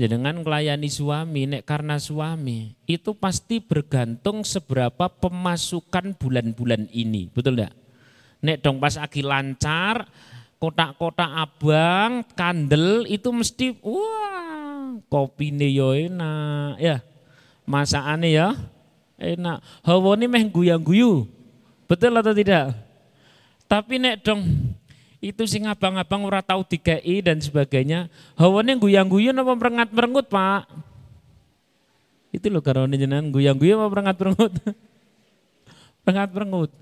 Dengan 0.00 0.40
melayani 0.40 0.88
suami, 0.88 1.44
nek 1.44 1.66
karena 1.66 2.00
suami, 2.00 2.72
itu 2.88 3.12
pasti 3.12 3.60
bergantung 3.60 4.46
seberapa 4.46 5.10
pemasukan 5.12 6.16
bulan-bulan 6.16 6.88
ini. 6.88 7.28
Betul 7.28 7.58
enggak? 7.60 7.74
Nek 8.40 8.64
dong 8.64 8.80
pas 8.80 8.96
lagi 8.96 9.20
lancar, 9.20 10.08
kotak-kotak 10.56 11.28
abang, 11.28 12.24
kandel 12.32 13.04
itu 13.12 13.28
mesti 13.28 13.76
wah 13.84 14.96
kopi 15.12 15.52
yo 15.68 15.92
enak 15.92 16.80
ya. 16.80 17.04
Masakane 17.68 18.32
ya 18.32 18.56
enak. 19.20 19.60
Hawane 19.84 20.26
meh 20.26 20.44
guyang-guyu. 20.48 21.28
Betul 21.84 22.16
atau 22.16 22.32
tidak? 22.32 22.72
Tapi 23.70 24.02
nek 24.02 24.24
dong 24.24 24.42
itu 25.20 25.44
sing 25.44 25.68
abang-abang 25.68 26.24
ora 26.24 26.40
tahu 26.40 26.64
dikei 26.64 27.20
dan 27.20 27.38
sebagainya. 27.38 28.08
Hawane 28.34 28.80
guyang-guyu 28.80 29.36
apa 29.36 29.52
merengat-merengut, 29.52 30.26
Pak? 30.32 30.64
Itu 32.32 32.48
loh 32.48 32.64
karone 32.64 32.96
jenengan 32.96 33.28
guyang-guyu 33.28 33.76
apa 33.76 33.86
merengat-merengut? 33.92 34.52
merengat-merengut. 36.08 36.72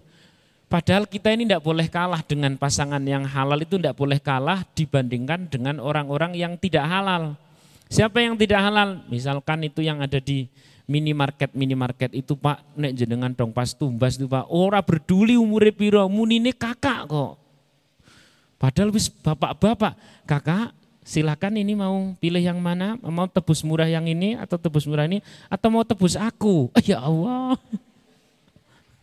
Padahal 0.69 1.09
kita 1.09 1.33
ini 1.33 1.49
tidak 1.49 1.65
boleh 1.65 1.89
kalah 1.89 2.21
dengan 2.21 2.53
pasangan 2.61 3.01
yang 3.01 3.25
halal 3.25 3.57
itu 3.57 3.81
tidak 3.81 3.97
boleh 3.97 4.21
kalah 4.21 4.69
dibandingkan 4.77 5.49
dengan 5.49 5.81
orang-orang 5.81 6.37
yang 6.37 6.61
tidak 6.61 6.85
halal. 6.85 7.41
Siapa 7.89 8.21
yang 8.21 8.37
tidak 8.37 8.61
halal? 8.61 9.01
Misalkan 9.09 9.65
itu 9.65 9.81
yang 9.81 10.05
ada 10.05 10.21
di 10.21 10.45
minimarket 10.89 11.53
minimarket 11.53 12.17
itu 12.17 12.33
Pak 12.33 12.65
nek 12.73 12.97
jenengan 12.97 13.37
dong 13.37 13.53
pas 13.53 13.77
tumbas 13.77 14.17
itu 14.17 14.25
Pak 14.25 14.49
ora 14.49 14.81
berduli 14.81 15.37
umure 15.37 15.69
piro 15.69 16.09
munine 16.09 16.57
kakak 16.57 17.05
kok. 17.07 17.49
Padahal 18.59 18.91
wis 18.91 19.07
bapak-bapak, 19.07 19.95
kakak 20.27 20.75
silakan 21.07 21.63
ini 21.63 21.79
mau 21.79 22.11
pilih 22.19 22.43
yang 22.43 22.59
mana, 22.59 22.99
mau 22.99 23.31
tebus 23.31 23.63
murah 23.63 23.87
yang 23.87 24.03
ini 24.11 24.35
atau 24.35 24.59
tebus 24.59 24.83
murah 24.83 25.07
ini 25.07 25.23
atau 25.47 25.71
mau 25.71 25.87
tebus 25.87 26.19
aku. 26.19 26.75
Ya 26.83 26.99
Allah. 26.99 27.55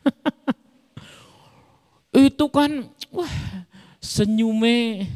itu 2.27 2.45
kan 2.51 2.91
wah 3.15 3.35
senyume 4.03 5.07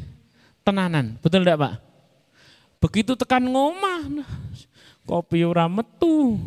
tenanan, 0.64 1.20
betul 1.20 1.44
enggak 1.44 1.60
Pak? 1.60 1.74
Begitu 2.80 3.12
tekan 3.12 3.44
ngomah, 3.44 4.24
kopi 5.04 5.44
ora 5.44 5.68
metu, 5.68 6.40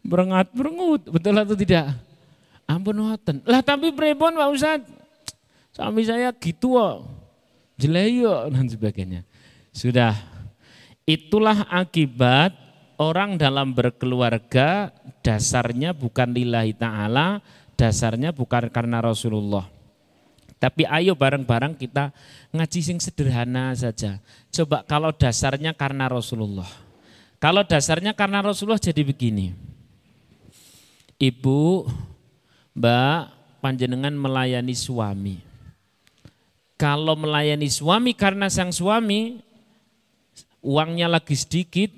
berengat 0.00 0.50
berengut, 0.52 1.06
betul 1.08 1.36
atau 1.36 1.56
tidak? 1.56 1.92
Ampun 2.70 2.96
ngoten. 2.96 3.42
Lah 3.44 3.60
tapi 3.66 3.90
pripun 3.90 4.38
Pak 4.38 4.50
Ustad? 4.54 4.80
Suami 5.74 6.06
saya 6.06 6.30
gitu 6.34 6.78
kok. 6.78 7.06
Jeleyo 7.80 8.44
dan 8.54 8.66
sebagainya. 8.70 9.26
Sudah. 9.74 10.14
Itulah 11.08 11.66
akibat 11.66 12.54
orang 13.00 13.34
dalam 13.34 13.74
berkeluarga 13.74 14.94
dasarnya 15.24 15.90
bukan 15.90 16.30
lillahi 16.30 16.76
ta'ala, 16.76 17.42
dasarnya 17.74 18.30
bukan 18.30 18.70
karena 18.70 19.02
Rasulullah. 19.02 19.66
Tapi 20.60 20.84
ayo 20.84 21.16
bareng-bareng 21.16 21.72
kita 21.72 22.12
ngaji 22.52 22.80
sing 22.84 23.00
sederhana 23.00 23.72
saja. 23.72 24.20
Coba 24.52 24.84
kalau 24.84 25.08
dasarnya 25.08 25.72
karena 25.72 26.04
Rasulullah. 26.06 26.68
Kalau 27.40 27.64
dasarnya 27.64 28.12
karena 28.12 28.44
Rasulullah 28.44 28.76
jadi 28.76 29.00
begini. 29.00 29.69
Ibu, 31.20 31.84
Mbak, 32.72 33.20
panjenengan 33.60 34.16
melayani 34.16 34.72
suami. 34.72 35.36
Kalau 36.80 37.12
melayani 37.12 37.68
suami 37.68 38.16
karena 38.16 38.48
sang 38.48 38.72
suami 38.72 39.44
uangnya 40.64 41.12
lagi 41.12 41.36
sedikit, 41.36 41.92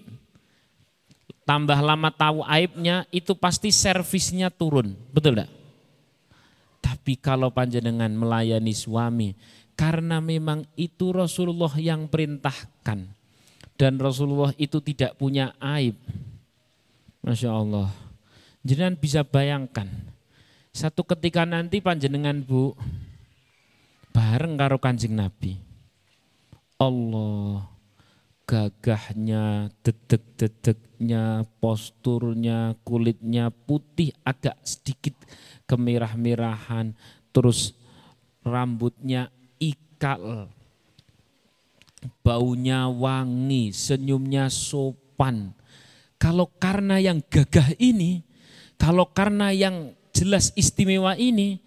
tambah 1.47 1.79
lama 1.79 2.11
tahu 2.11 2.43
aibnya, 2.43 3.07
itu 3.15 3.31
pasti 3.39 3.71
servisnya 3.71 4.51
turun. 4.51 4.99
Betul 5.15 5.39
enggak? 5.39 5.51
Tapi 6.83 7.15
kalau 7.15 7.55
panjenengan 7.55 8.11
melayani 8.11 8.75
suami, 8.75 9.39
karena 9.79 10.19
memang 10.19 10.67
itu 10.75 11.15
Rasulullah 11.15 11.71
yang 11.79 12.11
perintahkan. 12.11 13.07
Dan 13.79 14.03
Rasulullah 14.03 14.51
itu 14.59 14.83
tidak 14.83 15.15
punya 15.15 15.55
aib. 15.63 15.95
Masya 17.23 17.51
Allah. 17.55 18.02
Jangan 18.63 18.95
bisa 18.95 19.27
bayangkan. 19.27 19.91
Satu 20.73 21.03
ketika 21.05 21.43
nanti 21.45 21.83
panjenengan 21.83 22.41
bu, 22.41 22.73
bareng 24.15 24.55
karo 24.55 24.79
kanjeng 24.79 25.19
Nabi. 25.19 25.59
Allah 26.79 27.73
gagahnya, 28.53 29.71
dedek-dedeknya, 29.81 31.47
posturnya, 31.63 32.75
kulitnya 32.83 33.49
putih 33.49 34.13
agak 34.27 34.59
sedikit 34.67 35.15
kemerah-merahan, 35.65 36.93
terus 37.31 37.73
rambutnya 38.43 39.31
ikal, 39.63 40.51
baunya 42.21 42.91
wangi, 42.91 43.71
senyumnya 43.73 44.51
sopan. 44.51 45.55
Kalau 46.19 46.51
karena 46.61 46.99
yang 47.03 47.23
gagah 47.25 47.75
ini, 47.79 48.23
kalau 48.83 49.07
karena 49.07 49.55
yang 49.55 49.95
jelas 50.11 50.51
istimewa 50.59 51.15
ini, 51.15 51.63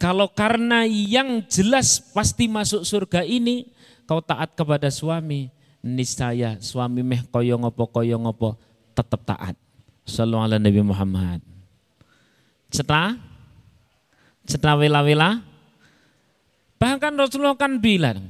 kalau 0.00 0.32
karena 0.32 0.88
yang 0.88 1.44
jelas 1.44 2.00
pasti 2.00 2.48
masuk 2.48 2.88
surga 2.88 3.20
ini, 3.20 3.68
kau 4.08 4.24
taat 4.24 4.56
kepada 4.56 4.88
suami, 4.88 5.52
niscaya 5.84 6.56
suami 6.64 7.04
meh 7.04 7.20
koyo 7.28 7.60
ngopo 7.60 7.84
koyo 7.92 8.16
ngopo 8.16 8.56
tetap 8.96 9.20
taat. 9.28 9.52
Sallallahu 10.08 10.44
ala 10.48 10.56
Nabi 10.56 10.80
Muhammad. 10.80 11.44
Setelah 12.72 13.20
setelah 14.48 14.80
wela-wela, 14.80 15.44
bahkan 16.80 17.12
Rasulullah 17.12 17.60
kan 17.60 17.76
bilang, 17.76 18.24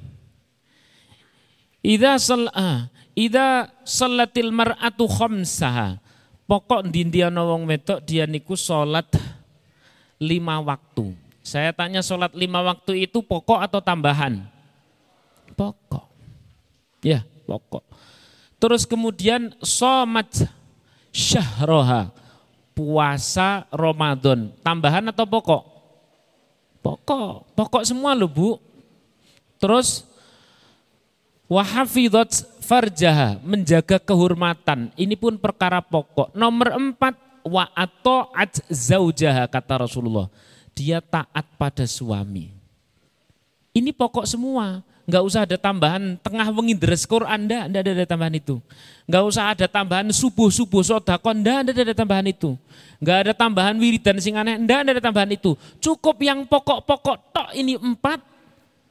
Ida 1.87 2.19
salah, 2.19 2.91
ida 3.15 3.71
salatil 3.87 4.51
mar'atu 4.51 5.07
khamsaha. 5.07 6.03
Pokok 6.45 6.85
dindiana 6.93 7.41
wong 7.41 7.65
wedok 7.65 8.05
dia 8.05 8.29
niku 8.29 8.53
salat 8.53 9.09
lima 10.21 10.61
waktu. 10.61 11.17
Saya 11.41 11.73
tanya 11.73 12.05
salat 12.05 12.33
lima 12.37 12.61
waktu 12.61 13.09
itu 13.09 13.25
pokok 13.25 13.61
atau 13.65 13.81
tambahan? 13.81 14.45
Pokok. 15.57 16.05
Ya, 17.05 17.25
pokok. 17.49 17.85
Terus 18.61 18.89
kemudian 18.89 19.53
somat 19.61 20.49
syahroha, 21.13 22.09
puasa 22.73 23.69
Ramadan, 23.69 24.53
tambahan 24.65 25.05
atau 25.13 25.29
pokok? 25.29 25.63
Pokok, 26.85 27.49
pokok 27.57 27.85
semua 27.89 28.13
loh 28.13 28.29
bu. 28.29 28.61
Terus 29.57 30.05
wahafidot 31.49 32.31
farjaha, 32.65 33.41
menjaga 33.45 34.01
kehormatan. 34.01 34.89
Ini 34.97 35.15
pun 35.17 35.37
perkara 35.37 35.85
pokok. 35.85 36.33
Nomor 36.33 36.75
empat, 36.77 37.15
wa 37.45 37.69
at 37.77 38.53
zaujaha, 38.73 39.45
kata 39.49 39.85
Rasulullah. 39.85 40.33
Dia 40.75 40.99
taat 41.05 41.47
pada 41.55 41.85
suami. 41.87 42.51
Ini 43.75 43.91
pokok 43.93 44.25
semua. 44.25 44.83
Enggak 45.05 45.23
usah 45.29 45.45
ada 45.45 45.61
tambahan 45.61 46.17
tengah 46.17 46.49
wengi 46.49 46.81
Quran, 47.05 47.45
enggak, 47.45 47.65
enggak 47.69 47.83
ada, 47.85 47.91
ada 47.93 48.07
tambahan 48.09 48.35
itu. 48.41 48.57
Enggak 49.05 49.23
usah 49.29 49.45
ada 49.53 49.67
tambahan 49.69 50.09
subuh-subuh 50.09 50.81
sodakon, 50.81 51.45
enggak 51.45 51.57
ada, 51.61 51.71
ada 51.85 51.95
tambahan 51.95 52.27
itu. 52.33 52.57
Enggak 52.97 53.17
ada 53.29 53.33
tambahan 53.37 53.77
wiridan 53.77 54.17
sing 54.17 54.41
aneh, 54.41 54.57
enggak 54.57 54.81
ada, 54.81 54.91
ada 54.97 55.03
tambahan 55.05 55.29
itu. 55.37 55.53
Cukup 55.77 56.17
yang 56.25 56.49
pokok-pokok 56.49 57.17
tok 57.37 57.49
ini 57.53 57.77
empat, 57.77 58.25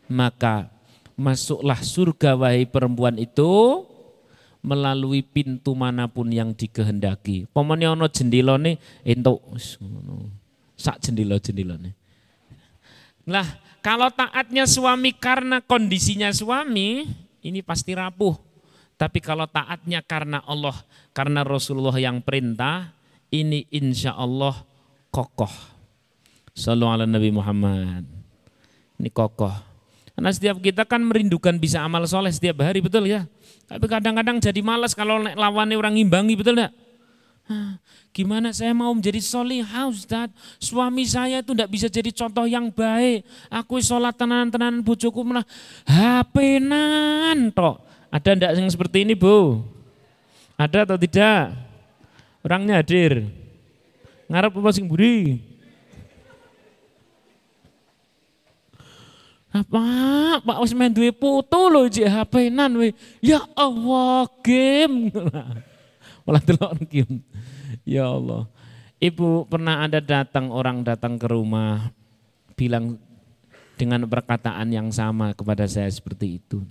maka 0.05 0.69
masuklah 1.23 1.79
surga 1.79 2.35
wahai 2.35 2.67
perempuan 2.67 3.15
itu 3.15 3.87
melalui 4.59 5.23
pintu 5.23 5.71
mana 5.71 6.11
pun 6.11 6.27
yang 6.27 6.51
dikehendaki. 6.51 7.47
Ono 7.55 8.07
jendilone 8.11 8.79
entuk 9.07 9.39
sak 10.75 10.99
jendila-jendilane. 10.99 11.95
Lah, 13.23 13.47
kalau 13.79 14.11
taatnya 14.11 14.67
suami 14.67 15.15
karena 15.15 15.63
kondisinya 15.63 16.27
suami, 16.35 17.07
ini 17.39 17.59
pasti 17.63 17.95
rapuh. 17.95 18.35
Tapi 18.99 19.19
kalau 19.23 19.47
taatnya 19.47 20.03
karena 20.03 20.43
Allah, 20.43 20.75
karena 21.15 21.43
Rasulullah 21.43 21.95
yang 21.99 22.19
perintah, 22.19 22.91
ini 23.31 23.67
insya 23.71 24.15
Allah 24.15 24.63
kokoh. 25.11 25.51
Sallallahu 26.55 26.95
ala 26.99 27.05
Nabi 27.07 27.31
Muhammad. 27.31 28.03
Ini 28.99 29.09
kokoh. 29.11 29.72
Karena 30.13 30.29
setiap 30.29 30.57
kita 30.61 30.85
kan 30.85 31.01
merindukan 31.01 31.57
bisa 31.57 31.81
amal 31.81 32.05
soleh 32.05 32.29
setiap 32.29 32.61
hari, 32.61 32.85
betul 32.85 33.09
ya? 33.09 33.25
Tapi 33.65 33.85
kadang-kadang 33.89 34.37
jadi 34.37 34.61
malas 34.61 34.93
kalau 34.93 35.17
lawannya 35.17 35.73
orang 35.73 35.97
imbangi, 35.97 36.37
betul 36.37 36.53
enggak? 36.53 36.73
Gimana 38.13 38.53
saya 38.53 38.71
mau 38.77 38.93
menjadi 38.93 39.17
solihah 39.19 39.89
Ustaz? 39.89 40.29
Suami 40.61 41.03
saya 41.03 41.41
itu 41.41 41.51
tidak 41.51 41.69
bisa 41.73 41.89
jadi 41.89 42.13
contoh 42.13 42.45
yang 42.45 42.69
baik. 42.69 43.25
Aku 43.49 43.81
sholat 43.81 44.13
tenan-tenan 44.13 44.85
bujuku 44.85 45.17
malah 45.25 45.43
hapenan 45.83 47.49
toh. 47.51 47.81
Ada 48.13 48.37
ndak 48.37 48.51
yang 48.53 48.69
seperti 48.69 49.01
ini 49.01 49.17
bu? 49.17 49.65
Ada 50.53 50.85
atau 50.85 50.95
tidak? 50.95 51.57
Orangnya 52.45 52.79
hadir. 52.79 53.25
Ngarep 54.29 54.53
apa 54.61 54.69
sing 54.69 54.85
buri? 54.85 55.41
Apa? 59.53 59.85
Pak 60.41 60.57
wis 60.65 60.73
main 60.73 60.89
duwe 60.89 61.13
putu 61.13 61.69
lho 61.69 61.85
jek 61.85 62.09
hapenan 62.09 62.73
we. 62.73 62.89
Ya 63.21 63.45
Allah, 63.53 64.25
game. 64.41 65.13
Malah 66.25 66.41
delok 66.41 66.73
game. 66.89 67.21
Ya 67.85 68.09
Allah. 68.09 68.49
Ibu 68.97 69.45
pernah 69.45 69.85
ada 69.85 70.01
datang 70.01 70.49
orang 70.49 70.81
datang 70.81 71.21
ke 71.21 71.29
rumah 71.29 71.93
bilang 72.57 72.97
dengan 73.77 74.09
perkataan 74.09 74.73
yang 74.73 74.89
sama 74.89 75.37
kepada 75.37 75.69
saya 75.69 75.91
seperti 75.91 76.41
itu. 76.41 76.65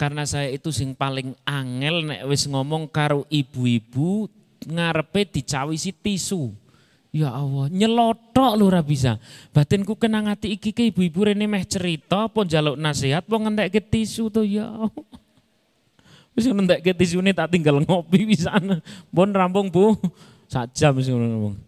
Karena 0.00 0.24
saya 0.24 0.48
itu 0.48 0.72
sing 0.72 0.96
paling 0.96 1.36
angel 1.44 2.08
nek 2.08 2.24
wis 2.24 2.48
ngomong 2.48 2.88
karo 2.88 3.28
ibu-ibu 3.28 4.32
ngarepe 4.64 5.28
dicawisi 5.28 5.92
tisu. 5.92 6.56
Ya 7.10 7.34
Allah, 7.34 7.66
nyelotok 7.66 8.54
lho 8.54 8.70
bisa. 8.86 9.18
Batinku 9.50 9.98
kenang 9.98 10.30
ati 10.30 10.54
iki 10.54 10.70
ke 10.70 10.94
ibu-ibu 10.94 11.26
rene 11.26 11.42
meh 11.50 11.66
cerita 11.66 12.30
apa 12.30 12.46
njaluk 12.46 12.78
nasihat 12.78 13.26
apa 13.26 13.34
ngentekke 13.34 13.82
tisu 13.82 14.30
to 14.30 14.46
ya 14.46 14.70
Allah. 14.70 15.06
Wis 16.38 16.46
ngentekke 16.46 16.94
tisune 16.94 17.34
tak 17.34 17.50
tinggal 17.50 17.82
ngopi 17.82 18.30
pisan. 18.30 18.78
Pun 19.10 19.34
rampung 19.34 19.66
Bu. 19.74 19.98
Sak 20.46 20.70
jam 20.70 20.94
wis 20.94 21.10
ngono. 21.10 21.58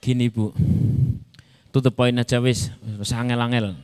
Gini 0.00 0.32
Bu. 0.32 0.56
To 1.76 1.84
the 1.84 1.92
point 1.92 2.16
aja 2.16 2.40
wis, 2.40 2.72
wis 2.96 3.12
angel-angel. 3.12 3.76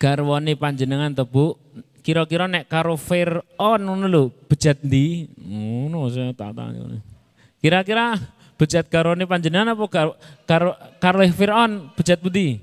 Garwane 0.00 0.56
panjenengan 0.56 1.12
to 1.12 1.28
Bu, 1.28 1.60
kira-kira 2.00 2.48
nek 2.48 2.72
karo 2.72 2.96
Fir'aun 2.96 3.84
ngono 3.84 4.08
lho, 4.08 4.22
bejat 4.48 4.80
ndi? 4.80 5.28
Ngono 5.44 6.08
saya 6.08 6.32
tak 6.32 6.56
tanya. 6.56 7.12
Kira-kira 7.64 8.20
bejat 8.60 8.92
karone 8.92 9.24
panjenengan 9.24 9.72
apa 9.72 9.88
karo 9.88 10.12
karo, 10.44 10.76
karo 11.00 11.24
Fir'aun 11.32 11.88
bejat 11.96 12.20
budi? 12.20 12.60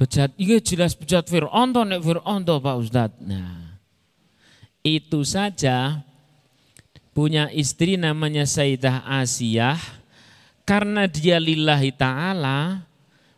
Bejat, 0.00 0.32
iya 0.40 0.56
jelas 0.56 0.96
bejat 0.96 1.28
Fir'aun 1.28 1.68
toh, 1.68 1.84
nek 1.84 2.00
Fir'aun 2.00 2.40
toh 2.48 2.64
Pak 2.64 2.76
Ustadz. 2.80 3.20
Nah, 3.20 3.76
itu 4.80 5.20
saja 5.28 6.00
punya 7.12 7.52
istri 7.52 8.00
namanya 8.00 8.48
Sayyidah 8.48 9.04
Asiyah, 9.20 9.76
karena 10.64 11.04
dia 11.04 11.36
lillahi 11.36 11.92
ta'ala, 11.92 12.88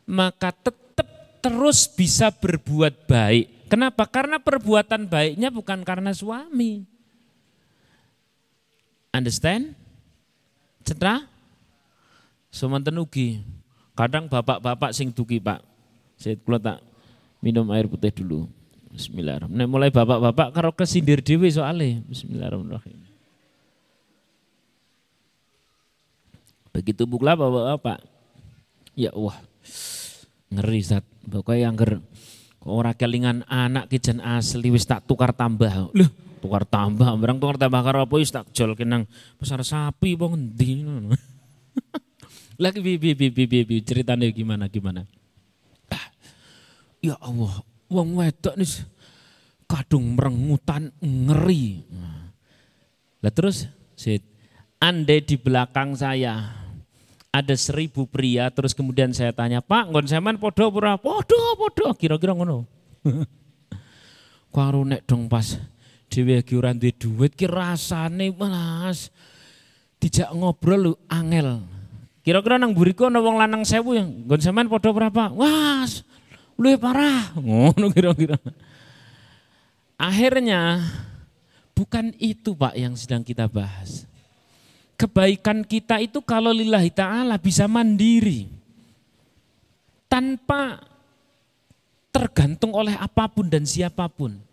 maka 0.07 0.55
tetap 0.55 1.11
terus 1.43 1.91
bisa 1.91 2.31
berbuat 2.31 3.11
baik. 3.11 3.67
Kenapa? 3.67 4.07
Karena 4.07 4.39
perbuatan 4.39 5.11
baiknya 5.11 5.51
bukan 5.51 5.83
karena 5.83 6.15
suami. 6.15 6.87
Understand? 9.11 9.75
Cetra? 10.87 11.27
Semanten 12.55 12.95
ugi. 13.03 13.43
Kadang 13.99 14.31
bapak-bapak 14.31 14.95
sing 14.95 15.11
dugi, 15.11 15.43
Pak. 15.43 15.61
Saya 16.15 16.39
kula 16.39 16.63
tak 16.63 16.79
minum 17.43 17.67
air 17.75 17.91
putih 17.91 18.15
dulu. 18.15 18.47
Bismillahirrahmanirrahim. 18.95 19.69
Mulai 19.69 19.91
bapak-bapak 19.93 20.49
karo 20.55 20.71
kesindir 20.73 21.21
dhewe 21.21 21.51
soalnya. 21.51 22.01
Bismillahirrahmanirrahim. 22.07 23.03
Begitu 26.73 27.03
pula 27.05 27.37
bapak-bapak. 27.37 27.99
Ya 28.97 29.13
Allah. 29.13 29.37
Ngeri 30.49 30.81
zat. 30.81 31.05
Pokoknya 31.27 31.69
yang 31.69 31.75
ger 31.75 31.99
ora 32.67 32.95
kelingan 32.95 33.43
anak 33.47 33.91
kijen 33.91 34.23
asli 34.23 34.71
wis 34.71 34.87
tak 34.87 35.05
tukar 35.05 35.35
tambah. 35.35 35.91
Loh, 35.93 36.11
tukar 36.47 36.63
tambah, 36.63 37.11
barang 37.19 37.43
tukar 37.43 37.59
tambah 37.59 37.83
karo 37.83 38.07
apa 38.07 38.15
wis 38.15 38.31
tak 38.31 38.47
jol 38.55 38.79
kenang 38.79 39.03
pasar 39.35 39.67
sapi 39.67 40.15
apa 40.15 40.25
ngendi. 40.31 40.87
Lagi 42.63 42.79
bi 42.81 42.97
bi 42.97 43.13
bi 43.13 43.29
bi 43.29 43.45
bi, 43.45 43.77
ceritanya 43.83 44.31
gimana 44.31 44.71
gimana? 44.71 45.03
Ah, 45.91 46.09
ya 47.03 47.19
Allah, 47.19 47.61
wong 47.91 48.17
wedok 48.17 48.55
nih 48.55 48.73
kadung 49.67 50.15
merengutan 50.15 50.95
ngeri. 51.03 51.85
Lah 53.21 53.33
terus, 53.35 53.67
sit, 53.99 54.23
andai 54.79 55.21
di 55.21 55.37
belakang 55.37 55.99
saya 55.99 56.65
ada 57.29 57.55
seribu 57.59 58.09
pria, 58.09 58.49
terus 58.49 58.73
kemudian 58.73 59.13
saya 59.13 59.35
tanya, 59.37 59.61
Pak, 59.61 59.93
ngon 59.93 60.09
seman 60.09 60.41
podo 60.41 60.73
pura? 60.73 60.97
Podo, 60.97 61.59
podo, 61.61 61.93
kira-kira 61.93 62.33
ngono. 62.33 62.65
Karo 64.57 64.89
nek 64.89 65.05
dong 65.05 65.29
pas 65.29 65.61
dhewe 66.09 66.41
iki 66.41 66.55
ora 66.57 66.73
duwe 66.73 66.93
duit 66.95 67.33
ki 67.35 67.47
rasane 67.47 68.31
Mas 68.35 69.11
dijak 70.01 70.31
ngobrol 70.33 70.81
lu 70.81 70.93
angel. 71.11 71.63
Kira-kira 72.27 72.59
nang 72.59 72.75
buriku 72.75 73.07
ana 73.07 73.23
wong 73.23 73.39
lanang 73.39 73.63
sewu 73.63 73.95
yang 73.95 74.11
nggon 74.27 74.43
sampean 74.43 74.67
padha 74.67 74.91
berapa? 74.91 75.31
Wah, 75.31 75.87
lu 76.59 76.75
parah. 76.75 77.31
Ngono 77.39 77.87
kira-kira. 77.95 78.35
Akhirnya 79.97 80.83
bukan 81.73 82.13
itu 82.19 82.53
Pak 82.53 82.75
yang 82.77 82.99
sedang 82.99 83.23
kita 83.23 83.47
bahas. 83.47 84.05
Kebaikan 84.97 85.65
kita 85.65 86.01
itu 86.01 86.25
kalau 86.25 86.51
lillahi 86.53 86.89
ta'ala 86.91 87.37
bisa 87.37 87.69
mandiri. 87.69 88.49
Tanpa 90.09 90.81
tergantung 92.09 92.73
oleh 92.73 92.97
apa 92.97 93.29
pun 93.29 93.45
dan 93.47 93.69
siapa 93.69 94.09
pun. 94.09 94.46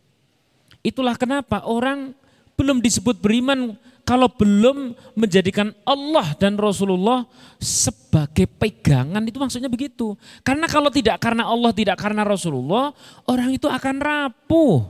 Itulah 0.83 1.15
kenapa 1.15 1.63
orang 1.63 2.11
belum 2.59 2.83
disebut 2.83 3.17
beriman 3.23 3.79
kalau 4.03 4.27
belum 4.27 4.91
menjadikan 5.15 5.71
Allah 5.87 6.35
dan 6.35 6.59
Rasulullah 6.59 7.23
sebagai 7.55 8.51
pegangan 8.51 9.23
itu 9.23 9.39
maksudnya 9.39 9.71
begitu. 9.71 10.19
Karena 10.43 10.67
kalau 10.67 10.91
tidak 10.91 11.23
karena 11.23 11.47
Allah, 11.47 11.71
tidak 11.71 11.95
karena 11.95 12.27
Rasulullah, 12.27 12.91
orang 13.23 13.55
itu 13.55 13.71
akan 13.71 13.95
rapuh. 14.03 14.83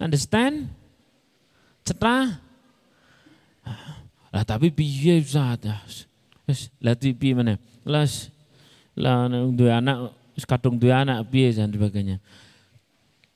Understand? 0.00 0.72
Cetra? 1.84 2.40
Lah 4.32 4.44
tapi 4.44 4.68
piye 4.72 5.20
saat 5.24 5.64
Wis 6.48 6.68
lah 6.80 6.96
piye 6.96 7.32
mana? 7.36 7.60
Las 7.84 8.32
lah 8.96 9.28
anak 9.28 10.16
kadung 10.44 10.80
dua 10.80 11.04
anak 11.04 11.28
piye 11.28 11.52
dan 11.52 11.68
sebagainya. 11.68 12.16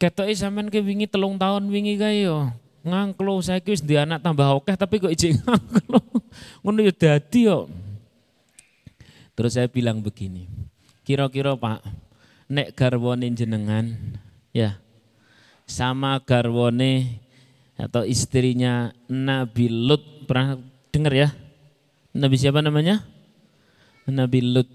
Ketoke 0.00 0.32
sampean 0.32 0.72
ke 0.72 0.80
wingi 0.80 1.04
telung 1.04 1.36
tahun 1.36 1.68
wingi 1.68 2.00
kae 2.00 2.24
yo. 2.24 2.48
Ngangklo 2.80 3.44
saya 3.44 3.60
wis 3.60 3.84
di 3.84 4.00
anak 4.00 4.24
tambah 4.24 4.56
oke 4.56 4.72
tapi 4.72 4.96
kok 4.96 5.12
ijek 5.12 5.44
ngangklo. 5.44 6.00
Ngono 6.64 6.80
ya 6.80 6.92
dadi 6.96 7.44
yo 7.44 7.68
terus 9.40 9.56
saya 9.56 9.72
bilang 9.72 10.04
begini 10.04 10.44
kira-kira 11.00 11.56
Pak 11.56 11.80
nek 12.52 12.76
garwone 12.76 13.24
jenengan 13.32 13.96
ya 14.52 14.76
sama 15.64 16.20
garwone 16.20 17.24
atau 17.80 18.04
istrinya 18.04 18.92
Nabi 19.08 19.72
Lut 19.72 20.28
pernah 20.28 20.60
dengar 20.92 21.16
ya? 21.16 21.28
Nabi 22.12 22.36
siapa 22.36 22.60
namanya? 22.60 23.00
Nabi 24.04 24.44
Lut 24.44 24.68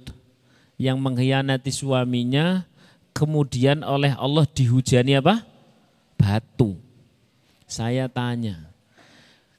yang 0.82 0.98
mengkhianati 0.98 1.70
suaminya 1.70 2.66
kemudian 3.16 3.80
oleh 3.88 4.12
Allah 4.20 4.44
dihujani 4.44 5.16
apa 5.16 5.48
batu 6.20 6.86
saya 7.66 8.06
tanya, 8.06 8.70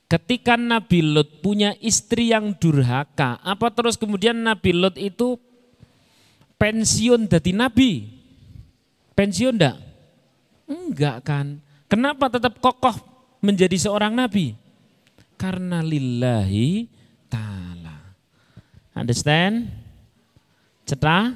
ketika 0.06 0.54
Nabi 0.54 1.02
Lut 1.02 1.42
punya 1.42 1.74
istri 1.82 2.30
yang 2.30 2.54
durhaka, 2.54 3.42
apa 3.42 3.66
terus 3.74 3.98
kemudian 3.98 4.46
Nabi 4.46 4.70
Lut 4.70 4.94
itu 4.94 5.34
pensiun 6.54 7.26
dari 7.26 7.50
Nabi? 7.50 7.92
Pensiun 9.18 9.58
enggak? 9.58 9.78
Enggak 10.70 11.16
kan. 11.26 11.58
Kenapa 11.90 12.30
tetap 12.30 12.62
kokoh 12.62 12.94
menjadi 13.42 13.74
seorang 13.74 14.14
Nabi? 14.14 14.54
Karena 15.34 15.82
lillahi 15.82 16.86
ta'ala. 17.26 18.14
Understand? 18.94 19.66
Cetra? 20.86 21.34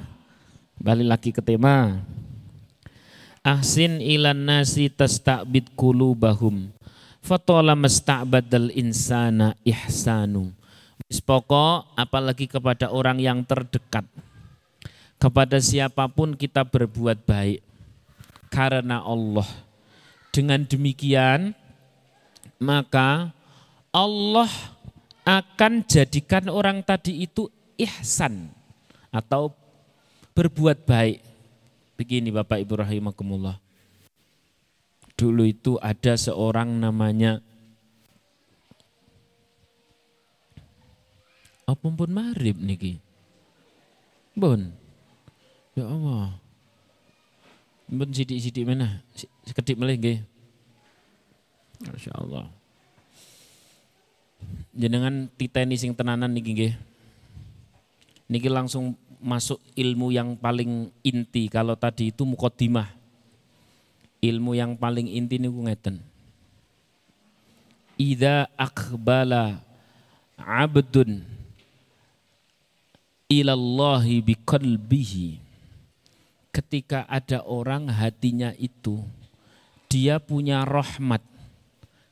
Balik 0.81 1.07
lagi 1.13 1.29
ke 1.29 1.45
tema. 1.45 2.01
Ahsin 3.45 4.01
ilan 4.01 4.33
nasi 4.33 4.89
tasta'bid 4.89 5.77
kulubahum. 5.77 6.73
Fatola 7.21 7.77
masta'badal 7.77 8.73
insana 8.73 9.53
ihsanu. 9.61 10.49
Pokok 11.05 11.93
apalagi 11.93 12.49
kepada 12.49 12.89
orang 12.89 13.21
yang 13.21 13.45
terdekat. 13.45 14.09
Kepada 15.21 15.61
siapa 15.61 16.09
pun 16.09 16.33
kita 16.33 16.65
berbuat 16.65 17.29
baik. 17.29 17.61
Karena 18.49 19.05
Allah. 19.05 19.45
Dengan 20.33 20.65
demikian 20.65 21.53
maka 22.57 23.29
Allah 23.93 24.49
akan 25.29 25.85
jadikan 25.85 26.49
orang 26.49 26.81
tadi 26.81 27.29
itu 27.29 27.45
ihsan 27.77 28.49
atau 29.13 29.60
berbuat 30.31 30.87
baik 30.87 31.31
Begini 32.01 32.33
Bapak 32.33 32.57
Ibu 32.65 32.81
rahimakumullah. 32.81 33.61
Dulu 35.13 35.45
itu 35.45 35.77
ada 35.77 36.17
seorang 36.17 36.81
namanya 36.81 37.37
apa 41.69 41.85
pun 41.93 42.09
marib 42.09 42.57
niki. 42.57 42.97
Bun. 44.33 44.73
Ya 45.77 45.85
Allah. 45.85 46.33
Bun 47.85 48.09
sidik-sidik 48.09 48.65
mana? 48.65 49.05
Sekedip 49.45 49.77
melih 49.77 50.01
nggih. 50.01 50.19
Masya 51.85 52.17
Allah. 52.17 52.49
Jenengan 54.73 55.29
titeni 55.37 55.77
sing 55.77 55.93
tenanan 55.93 56.33
niki 56.33 56.49
nggih. 56.49 56.73
Niki 58.25 58.49
langsung 58.49 58.97
masuk 59.21 59.61
ilmu 59.77 60.09
yang 60.11 60.33
paling 60.35 60.89
inti. 61.05 61.47
Kalau 61.47 61.77
tadi 61.77 62.09
itu 62.09 62.25
mukodimah. 62.25 62.89
Ilmu 64.21 64.53
yang 64.57 64.73
paling 64.77 65.07
inti 65.09 65.37
ini 65.37 65.49
ngeten. 65.49 66.01
Ida 67.97 68.49
akbala 68.57 69.61
abdun 70.37 71.21
ilallahi 73.29 74.21
biqalbihi. 74.25 75.39
Ketika 76.51 77.07
ada 77.07 77.45
orang 77.47 77.87
hatinya 77.87 78.51
itu 78.59 78.99
dia 79.87 80.19
punya 80.19 80.63
rahmat 80.67 81.23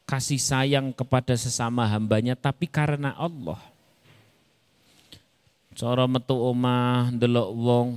kasih 0.03 0.41
sayang 0.41 0.91
kepada 0.91 1.37
sesama 1.39 1.87
hambanya 1.87 2.35
tapi 2.35 2.67
karena 2.67 3.15
Allah 3.15 3.61
Cara 5.77 6.09
metu 6.09 6.33
omah 6.33 7.13
ndelok 7.13 7.49
wong 7.53 7.87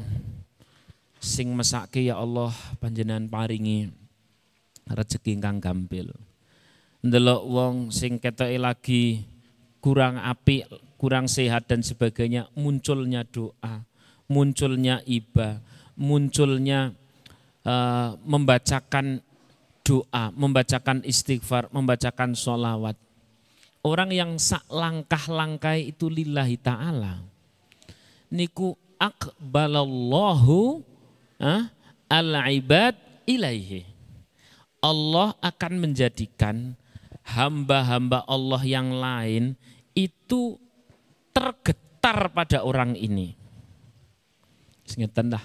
sing 1.17 1.57
mesake 1.57 2.05
ya 2.05 2.21
Allah 2.21 2.53
panjenengan 2.77 3.25
paringi 3.33 3.89
rezeki 4.85 5.41
kang 5.41 5.57
gampil. 5.57 6.13
Ndelok 7.01 7.43
wong 7.49 7.75
sing 7.89 8.21
ketoke 8.21 8.61
lagi 8.61 9.25
kurang 9.81 10.21
api, 10.21 10.69
kurang 11.01 11.27
sehat 11.33 11.65
dan 11.65 11.81
sebagainya, 11.81 12.53
munculnya 12.53 13.25
doa, 13.25 13.83
munculnya 14.29 15.01
iba, 15.09 15.59
munculnya 15.97 16.93
uh, 17.65 18.15
membacakan 18.23 19.25
doa, 19.81 20.29
membacakan 20.37 21.03
istighfar, 21.09 21.73
membacakan 21.73 22.37
sholawat. 22.37 23.01
Orang 23.83 24.15
yang 24.15 24.39
sak 24.39 24.63
langkah-langkai 24.71 25.91
itu 25.91 26.07
lillahi 26.07 26.55
ta'ala 26.61 27.32
niku 28.33 28.73
akbalallahu 28.97 30.81
ah, 31.37 31.69
al 32.09 32.33
ibad 32.49 32.97
ilaihi. 33.29 33.85
Allah 34.83 35.39
akan 35.39 35.73
menjadikan 35.79 36.75
hamba-hamba 37.23 38.27
Allah 38.27 38.63
yang 38.67 38.91
lain 38.91 39.55
itu 39.95 40.59
tergetar 41.31 42.35
pada 42.35 42.67
orang 42.67 42.99
ini. 42.99 43.39
Singetan 44.83 45.31
dah. 45.31 45.45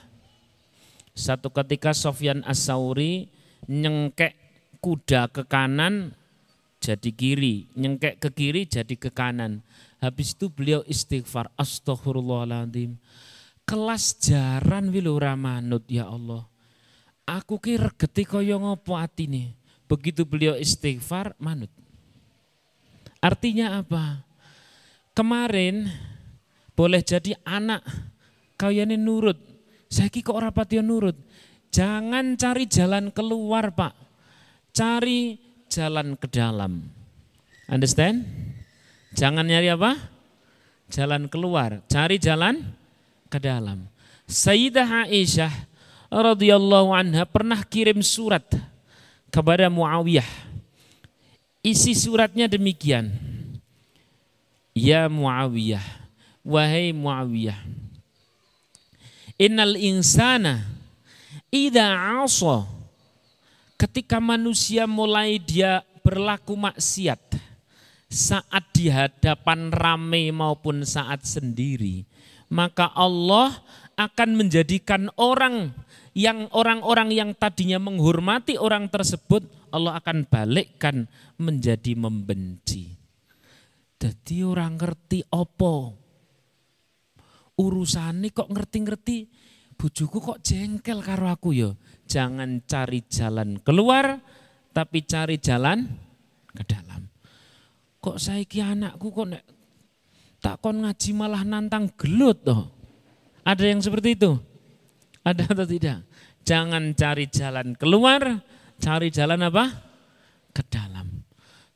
Satu 1.14 1.54
ketika 1.54 1.94
Sofyan 1.94 2.42
As-Sauri 2.46 3.30
nyengkek 3.70 4.34
kuda 4.82 5.30
ke 5.30 5.46
kanan 5.46 6.18
jadi 6.82 7.10
kiri, 7.14 7.70
nyengkek 7.78 8.22
ke 8.22 8.30
kiri 8.34 8.66
jadi 8.66 8.96
ke 8.98 9.10
kanan. 9.14 9.62
Habis 9.98 10.38
itu 10.38 10.46
beliau 10.54 10.86
istighfar, 10.86 11.50
astagfirullahaladzim. 11.58 12.98
Kelas 13.68 14.16
jaran 14.22 14.94
wilu 14.94 15.18
ramanut 15.18 15.84
ya 15.90 16.08
Allah. 16.08 16.46
Aku 17.28 17.60
ki 17.60 17.82
regeti 17.82 18.24
kaya 18.24 18.56
ngopo 18.56 18.96
atine. 18.96 19.58
Begitu 19.90 20.24
beliau 20.24 20.56
istighfar, 20.56 21.36
manut. 21.42 21.72
Artinya 23.20 23.82
apa? 23.82 24.24
Kemarin 25.18 25.90
boleh 26.78 27.02
jadi 27.02 27.34
anak 27.42 27.82
kayane 28.56 28.96
nurut. 28.96 29.36
Saya 29.90 30.14
kok 30.14 30.32
ora 30.32 30.54
pati 30.54 30.78
nurut. 30.80 31.18
Jangan 31.74 32.38
cari 32.38 32.70
jalan 32.70 33.10
keluar, 33.12 33.74
Pak. 33.74 33.94
Cari 34.72 35.36
jalan 35.68 36.16
ke 36.16 36.28
dalam. 36.30 36.86
Understand? 37.68 38.24
Jangan 39.18 39.50
nyari 39.50 39.74
apa? 39.74 39.98
Jalan 40.94 41.26
keluar, 41.26 41.82
cari 41.90 42.22
jalan 42.22 42.62
ke 43.34 43.42
dalam. 43.42 43.90
Sayyidah 44.30 45.10
Aisyah 45.10 45.50
radhiyallahu 46.14 46.94
anha 46.94 47.26
pernah 47.26 47.58
kirim 47.66 48.06
surat 48.06 48.46
kepada 49.34 49.74
Muawiyah. 49.74 50.30
Isi 51.66 51.98
suratnya 51.98 52.46
demikian. 52.46 53.10
Ya 54.78 55.10
Muawiyah, 55.10 55.84
wahai 56.46 56.94
Muawiyah. 56.94 57.58
Innal 59.42 59.82
insana 59.82 60.62
idza 61.50 61.90
'asa 61.90 62.70
ketika 63.82 64.22
manusia 64.22 64.86
mulai 64.86 65.42
dia 65.42 65.82
berlaku 66.06 66.54
maksiat 66.54 67.27
saat 68.08 68.72
di 68.72 68.88
hadapan 68.88 69.72
rame 69.72 70.32
maupun 70.32 70.88
saat 70.88 71.28
sendiri 71.28 72.08
maka 72.48 72.92
Allah 72.96 73.60
akan 74.00 74.40
menjadikan 74.40 75.12
orang 75.20 75.76
yang 76.18 76.50
orang-orang 76.54 77.14
yang 77.14 77.30
tadinya 77.36 77.78
menghormati 77.78 78.56
orang 78.58 78.88
tersebut 78.90 79.46
Allah 79.70 80.00
akan 80.00 80.26
balikkan 80.26 81.06
menjadi 81.38 81.94
membenci. 81.94 82.96
Jadi 83.98 84.46
orang 84.46 84.78
ngerti 84.78 85.26
opo 85.34 85.98
urusane 87.58 88.30
kok 88.30 88.54
ngerti-ngerti 88.54 89.26
bujuku 89.74 90.18
kok 90.22 90.40
jengkel 90.46 91.02
karo 91.02 91.34
aku 91.34 91.50
ya. 91.58 91.74
Jangan 92.08 92.64
cari 92.64 93.02
jalan 93.10 93.60
keluar 93.60 94.22
tapi 94.72 95.04
cari 95.04 95.42
jalan 95.42 95.90
ke 96.54 96.64
dalam. 96.64 97.07
Kok 98.08 98.24
saya 98.24 98.40
ki 98.48 98.64
anakku 98.64 99.12
kok 99.12 99.28
nek 99.36 99.44
tak 100.40 100.64
kon 100.64 100.80
ngaji 100.80 101.12
malah 101.12 101.44
nantang 101.44 101.92
gelut 102.00 102.40
toh. 102.40 102.72
Ada 103.44 103.68
yang 103.68 103.84
seperti 103.84 104.16
itu? 104.16 104.40
Ada 105.28 105.44
atau 105.52 105.68
tidak? 105.68 106.08
Jangan 106.48 106.96
cari 106.96 107.28
jalan 107.28 107.76
keluar, 107.76 108.40
cari 108.80 109.12
jalan 109.12 109.44
apa? 109.52 109.76
Ke 110.56 110.64
dalam. 110.72 111.20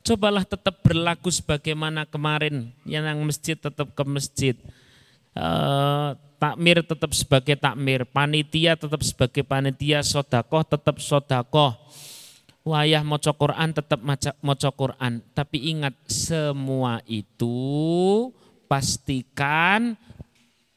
Cobalah 0.08 0.48
tetap 0.48 0.80
berlaku 0.80 1.28
sebagaimana 1.28 2.08
kemarin 2.08 2.72
yang 2.88 3.12
masjid 3.28 3.60
tetap 3.60 3.92
ke 3.92 4.04
masjid. 4.08 4.56
Uh, 5.36 6.16
takmir 6.40 6.80
tetap 6.80 7.12
sebagai 7.12 7.60
takmir, 7.60 8.08
panitia 8.08 8.80
tetap 8.80 9.04
sebagai 9.04 9.44
panitia, 9.44 10.00
sodakoh 10.00 10.64
tetap 10.64 10.96
sodakoh. 11.04 11.76
Wayah 12.62 13.02
moco 13.02 13.34
Quran 13.34 13.74
tetap 13.74 13.98
moco 14.46 14.70
Quran. 14.78 15.26
Tapi 15.34 15.74
ingat 15.74 15.98
semua 16.06 17.02
itu 17.10 18.30
pastikan 18.70 19.98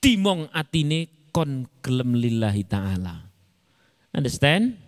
timong 0.00 0.48
atine 0.48 1.28
kon 1.28 1.68
gelem 1.84 2.16
lillahi 2.16 2.64
ta'ala. 2.64 3.28
Understand? 4.16 4.80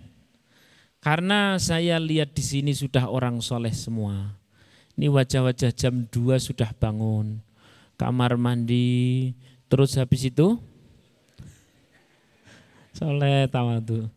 Karena 1.04 1.60
saya 1.60 2.00
lihat 2.00 2.32
di 2.32 2.42
sini 2.42 2.72
sudah 2.72 3.12
orang 3.12 3.44
soleh 3.44 3.76
semua. 3.76 4.34
Ini 4.96 5.12
wajah-wajah 5.12 5.76
jam 5.76 6.08
2 6.08 6.40
sudah 6.40 6.72
bangun. 6.72 7.44
Kamar 8.00 8.40
mandi. 8.40 9.36
Terus 9.68 10.00
habis 10.00 10.24
itu? 10.24 10.56
Soleh 12.96 13.44
tawadu. 13.52 14.08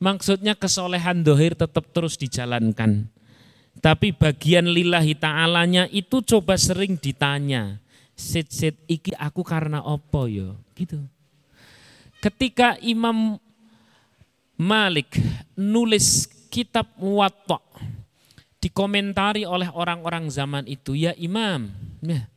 Maksudnya 0.00 0.56
kesolehan 0.56 1.20
dohir 1.20 1.52
tetap 1.52 1.84
terus 1.92 2.16
dijalankan. 2.16 3.04
Tapi 3.84 4.16
bagian 4.16 4.64
lillahi 4.64 5.12
ta'alanya 5.12 5.92
itu 5.92 6.24
coba 6.24 6.56
sering 6.56 6.96
ditanya. 6.96 7.76
Sit 8.16 8.48
sit 8.48 8.80
iki 8.88 9.12
aku 9.16 9.44
karena 9.44 9.84
opo 9.84 10.24
yo 10.24 10.56
gitu. 10.72 11.00
Ketika 12.20 12.80
Imam 12.80 13.36
Malik 14.60 15.16
nulis 15.56 16.28
kitab 16.52 16.84
Muwatta 17.00 17.60
dikomentari 18.60 19.48
oleh 19.48 19.72
orang-orang 19.72 20.28
zaman 20.28 20.68
itu 20.68 20.92
ya 20.92 21.16
Imam 21.16 21.72
ya, 22.04 22.28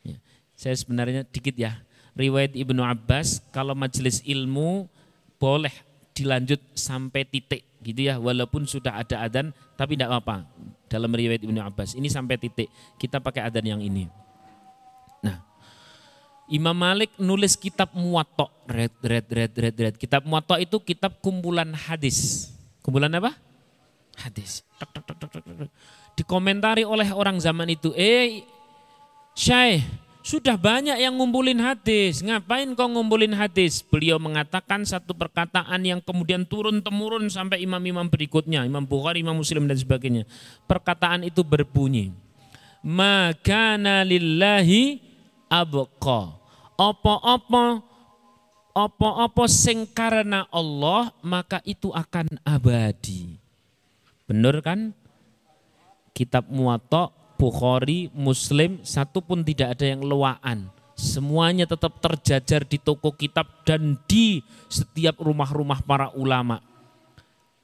ya. 0.00 0.16
saya 0.56 0.72
sebenarnya 0.72 1.20
dikit 1.28 1.52
ya 1.52 1.76
riwayat 2.16 2.56
Ibnu 2.56 2.80
Abbas 2.80 3.44
kalau 3.52 3.76
majelis 3.76 4.24
ilmu 4.24 4.88
boleh 5.36 5.74
dilanjut 6.16 6.58
sampai 6.72 7.28
titik 7.28 7.68
gitu 7.84 8.08
ya 8.08 8.16
walaupun 8.16 8.64
sudah 8.64 8.96
ada 8.96 9.20
adan 9.20 9.52
tapi 9.76 9.94
tidak 9.94 10.16
apa-apa 10.16 10.48
dalam 10.88 11.12
riwayat 11.12 11.44
Ibnu 11.44 11.60
Abbas 11.60 11.92
ini 11.92 12.08
sampai 12.08 12.40
titik 12.40 12.72
kita 12.96 13.20
pakai 13.20 13.44
adan 13.44 13.76
yang 13.76 13.80
ini 13.84 14.08
nah 15.20 15.44
Imam 16.46 16.78
Malik 16.78 17.10
nulis 17.18 17.58
kitab 17.58 17.90
Muwatta. 17.90 18.46
Red, 18.70 18.94
red, 19.02 19.26
red, 19.26 19.50
red, 19.50 19.76
red. 19.82 19.94
Kitab 19.98 20.22
Muwatta 20.22 20.62
itu 20.62 20.78
kitab 20.78 21.18
kumpulan 21.18 21.74
hadis. 21.74 22.50
Kumpulan 22.86 23.10
apa? 23.18 23.34
Hadis. 24.14 24.62
Dikomentari 26.14 26.86
oleh 26.86 27.10
orang 27.10 27.42
zaman 27.42 27.66
itu, 27.66 27.90
eh 27.98 28.46
Syekh, 29.34 29.82
sudah 30.26 30.58
banyak 30.58 30.98
yang 30.98 31.14
ngumpulin 31.14 31.62
hadis. 31.62 32.18
Ngapain 32.18 32.66
kau 32.74 32.90
ngumpulin 32.90 33.30
hadis? 33.30 33.78
Beliau 33.78 34.18
mengatakan 34.18 34.82
satu 34.82 35.14
perkataan 35.14 35.78
yang 35.86 36.02
kemudian 36.02 36.42
turun-temurun 36.42 37.30
sampai 37.30 37.62
imam-imam 37.62 38.10
berikutnya. 38.10 38.66
Imam 38.66 38.82
Bukhari, 38.82 39.22
Imam 39.22 39.38
Muslim 39.38 39.70
dan 39.70 39.78
sebagainya. 39.78 40.26
Perkataan 40.66 41.22
itu 41.22 41.46
berbunyi. 41.46 42.10
Maka 42.82 43.78
lillahi 44.02 44.98
abqa. 45.46 46.34
Apa-apa 46.74 47.86
apa-apa 48.76 49.48
sing 49.48 49.88
karena 49.88 50.44
Allah 50.52 51.14
maka 51.24 51.64
itu 51.64 51.88
akan 51.94 52.42
abadi. 52.44 53.40
Benar 54.28 54.60
kan? 54.60 54.92
Kitab 56.12 56.50
Muwatta, 56.52 57.15
Bukhari, 57.36 58.08
Muslim, 58.16 58.80
satu 58.80 59.20
pun 59.20 59.44
tidak 59.44 59.76
ada 59.76 59.86
yang 59.92 60.02
luaan. 60.02 60.72
Semuanya 60.96 61.68
tetap 61.68 62.00
terjajar 62.00 62.64
di 62.64 62.80
toko 62.80 63.12
kitab 63.12 63.44
dan 63.68 64.00
di 64.08 64.40
setiap 64.72 65.20
rumah-rumah 65.20 65.84
para 65.84 66.08
ulama. 66.16 66.64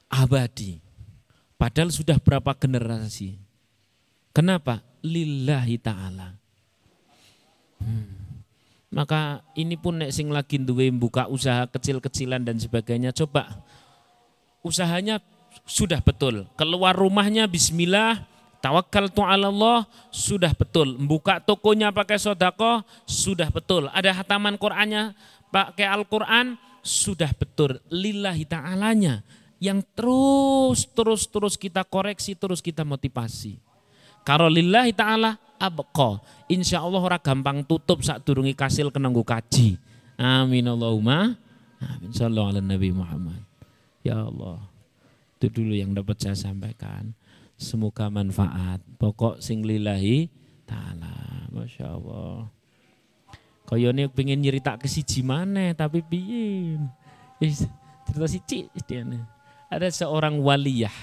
Abadi. 0.05 0.77
Padahal 1.57 1.89
sudah 1.89 2.21
berapa 2.21 2.53
generasi. 2.53 3.33
Kenapa? 4.29 4.85
Lillahi 5.01 5.75
ta'ala. 5.81 6.37
Hmm. 7.81 8.23
Maka 8.93 9.41
ini 9.57 9.73
pun 9.73 9.97
nek 9.97 10.13
sing 10.13 10.29
lagi 10.29 10.61
duwe 10.61 10.93
buka 10.93 11.25
usaha 11.25 11.65
kecil-kecilan 11.65 12.45
dan 12.45 12.61
sebagainya 12.61 13.09
coba 13.09 13.65
usahanya 14.61 15.17
sudah 15.65 15.97
betul. 16.01 16.45
Keluar 16.53 16.93
rumahnya 16.93 17.49
bismillah, 17.49 18.21
tawakal 18.63 19.11
ala 19.27 19.51
Allah 19.51 19.83
sudah 20.07 20.55
betul. 20.55 20.95
Buka 20.95 21.43
tokonya 21.43 21.91
pakai 21.91 22.15
sodako 22.15 22.87
sudah 23.03 23.51
betul. 23.51 23.91
Ada 23.91 24.15
hataman 24.23 24.55
Qur'annya 24.55 25.11
pakai 25.51 25.83
Al-Qur'an 25.83 26.55
sudah 26.79 27.35
betul. 27.35 27.83
Lillahi 27.91 28.47
ta'alanya 28.47 29.19
yang 29.59 29.83
terus 29.91 30.87
terus 30.87 31.27
terus 31.27 31.59
kita 31.59 31.83
koreksi, 31.83 32.39
terus 32.39 32.63
kita 32.63 32.87
motivasi. 32.87 33.59
Kalau 34.23 34.47
lillahi 34.47 34.95
ta'ala 34.95 35.35
abqa. 35.59 36.23
Insya 36.47 36.79
Allah 36.79 37.03
ora 37.03 37.19
gampang 37.19 37.63
tutup 37.67 37.99
saat 37.99 38.23
durungi 38.23 38.55
kasil 38.55 38.87
kenanggu 38.91 39.23
kaji. 39.23 39.75
Amin 40.15 40.63
Allahumma. 40.67 41.35
Amin. 41.83 42.11
Sallallahu 42.15 42.55
ala 42.55 42.61
Nabi 42.63 42.95
Muhammad. 42.95 43.43
Ya 44.03 44.23
Allah. 44.23 44.63
Itu 45.39 45.51
dulu 45.51 45.75
yang 45.75 45.91
dapat 45.91 46.15
saya 46.23 46.39
sampaikan. 46.39 47.11
Semoga 47.57 48.09
manfaat. 48.09 48.81
Pokok 48.97 49.39
sing 49.39 49.63
lillahi 49.63 50.27
ta'ala. 50.65 51.47
Masya 51.53 51.85
Allah. 51.85 52.49
Ini 53.73 54.05
pengen 54.13 54.37
nyerita 54.45 54.77
ke 54.77 54.85
siji 54.85 55.25
mana 55.25 55.73
tapi 55.73 56.05
piye. 56.05 56.77
Cerita 57.41 58.27
siji 58.29 58.69
Ada 59.73 59.89
seorang 59.89 60.37
waliyah 60.37 60.93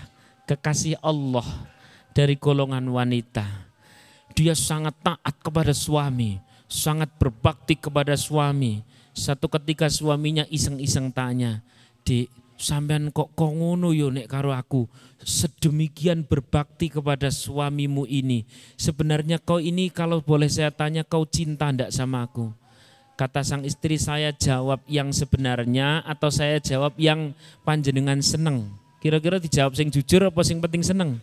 kekasih 0.47 0.99
Allah 1.03 1.47
dari 2.15 2.39
golongan 2.39 2.87
wanita. 2.91 3.43
Dia 4.35 4.55
sangat 4.55 4.95
taat 5.03 5.35
kepada 5.43 5.75
suami, 5.75 6.39
sangat 6.71 7.11
berbakti 7.19 7.75
kepada 7.75 8.15
suami. 8.15 8.87
Satu 9.11 9.51
ketika 9.51 9.91
suaminya 9.91 10.47
iseng-iseng 10.47 11.11
tanya, 11.11 11.67
"Dik, 12.07 12.31
sampean 12.61 13.09
kok 13.09 13.33
kok 13.33 13.53
ngono 13.57 13.97
yo 13.97 14.13
nek 14.13 14.29
karo 14.29 14.53
aku? 14.53 14.85
Sedemikian 15.25 16.29
berbakti 16.29 16.93
kepada 16.93 17.33
suamimu 17.33 18.05
ini. 18.05 18.45
Sebenarnya 18.77 19.41
kau 19.41 19.59
ini 19.59 19.89
kalau 19.89 20.21
boleh 20.21 20.49
saya 20.49 20.69
tanya 20.69 21.03
kau 21.03 21.25
cinta 21.25 21.73
ndak 21.73 21.91
sama 21.91 22.29
aku? 22.29 22.53
Kata 23.17 23.45
sang 23.45 23.65
istri 23.69 24.01
saya 24.01 24.33
jawab 24.33 24.81
yang 24.89 25.13
sebenarnya 25.13 26.01
atau 26.09 26.33
saya 26.33 26.57
jawab 26.57 26.97
yang 26.97 27.37
panjenengan 27.69 28.21
seneng? 28.25 28.73
Kira-kira 29.01 29.41
dijawab 29.41 29.77
sing 29.77 29.93
jujur 29.93 30.29
apa 30.29 30.41
sing 30.41 30.61
penting 30.61 30.85
seneng? 30.85 31.21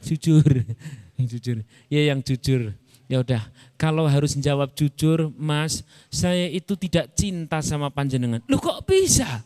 Jujur 0.00 0.44
yang 1.16 1.26
jujur. 1.28 1.56
Ya 1.92 2.00
yang 2.08 2.20
jujur. 2.24 2.72
Ya 3.04 3.20
udah 3.20 3.44
kalau 3.76 4.08
harus 4.08 4.32
menjawab 4.32 4.72
jujur 4.72 5.28
mas 5.36 5.84
saya 6.08 6.48
itu 6.48 6.72
tidak 6.80 7.12
cinta 7.12 7.60
sama 7.60 7.92
panjenengan. 7.92 8.40
Lu 8.48 8.56
kok 8.56 8.88
bisa 8.88 9.44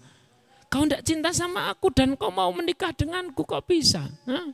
Kau 0.66 0.82
tidak 0.82 1.02
cinta 1.06 1.30
sama 1.30 1.70
aku 1.70 1.94
dan 1.94 2.18
kau 2.18 2.30
mau 2.34 2.50
menikah 2.50 2.90
denganku, 2.90 3.46
kok 3.46 3.64
bisa? 3.66 4.02
Hah? 4.26 4.50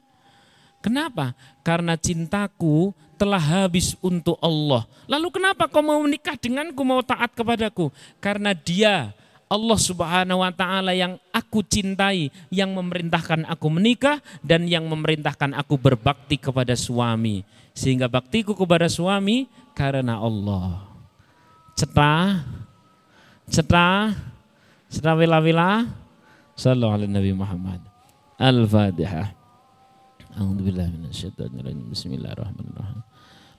Kenapa? 0.83 1.33
Karena 1.63 1.95
cintaku 1.95 2.91
telah 3.15 3.39
habis 3.39 3.95
untuk 4.03 4.35
Allah. 4.43 4.83
Lalu 5.07 5.29
kenapa 5.31 5.71
kau 5.71 5.79
mau 5.79 6.03
menikah 6.03 6.35
denganku, 6.35 6.83
mau 6.83 7.01
taat 7.07 7.31
kepadaku? 7.39 7.95
Karena 8.19 8.51
dia 8.51 9.15
Allah 9.53 9.79
subhanahu 9.79 10.43
wa 10.43 10.51
ta'ala 10.51 10.91
yang 10.97 11.21
aku 11.31 11.63
cintai, 11.63 12.35
yang 12.51 12.75
memerintahkan 12.75 13.47
aku 13.47 13.71
menikah 13.71 14.19
dan 14.43 14.67
yang 14.67 14.89
memerintahkan 14.91 15.55
aku 15.55 15.79
berbakti 15.79 16.35
kepada 16.41 16.75
suami. 16.75 17.47
Sehingga 17.77 18.11
baktiku 18.11 18.59
kepada 18.59 18.91
suami 18.91 19.47
karena 19.77 20.19
Allah. 20.19 20.83
Cetah, 21.79 22.43
cetah, 23.49 24.19
cetah 24.89 25.15
wila-wila, 25.15 26.02
صلوا 26.58 26.90
على 26.92 27.06
النبي 27.06 27.34
محمد 27.34 27.82
الفاتحة 28.42 29.24
أعوذ 30.38 30.60
بالله 30.66 30.88
من 30.98 31.06
الشيطان 31.10 31.50
الرجيم 31.60 31.90
بسم 31.94 32.14
الله 32.18 32.32
الرحمن 32.38 32.68
الرحيم 32.74 33.02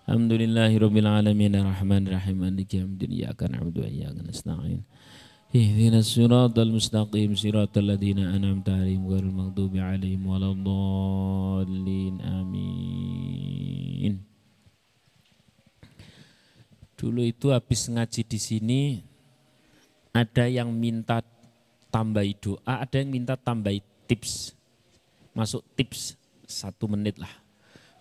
الحمد 0.09 0.33
لله 0.33 0.71
رب 0.79 0.97
العالمين 0.97 1.53
الرحمن 1.55 2.03
الرحيم 2.09 2.37
مالك 2.39 2.75
يوم 2.75 2.91
الدين 2.95 3.11
إياك 3.19 3.41
نعبد 3.51 3.77
وإياك 3.79 4.19
نستعين 4.27 4.83
اهدنا 5.49 5.99
الصراط 6.05 6.59
المستقيم 6.59 7.31
صراط 7.35 7.75
الذين 7.79 8.19
أنعمت 8.19 8.69
عليهم 8.69 9.03
غير 9.09 9.25
المغضوب 9.31 9.73
عليهم 9.77 10.23
ولا 10.27 10.49
الضالين 10.53 12.15
آمين 12.21 14.15
Dulu 16.99 17.23
itu 17.23 17.55
habis 17.55 17.87
ngaji 17.87 18.27
di 18.27 18.39
sini 18.43 18.83
ada 20.11 20.51
yang 20.51 20.75
minta 20.75 21.23
tambahi 21.94 22.34
doa, 22.42 22.82
ada 22.82 22.96
yang 22.98 23.14
minta 23.14 23.38
tambahi 23.38 23.86
tips. 24.10 24.58
Masuk 25.38 25.62
tips 25.78 26.18
satu 26.50 26.90
menit 26.90 27.22
lah. 27.22 27.30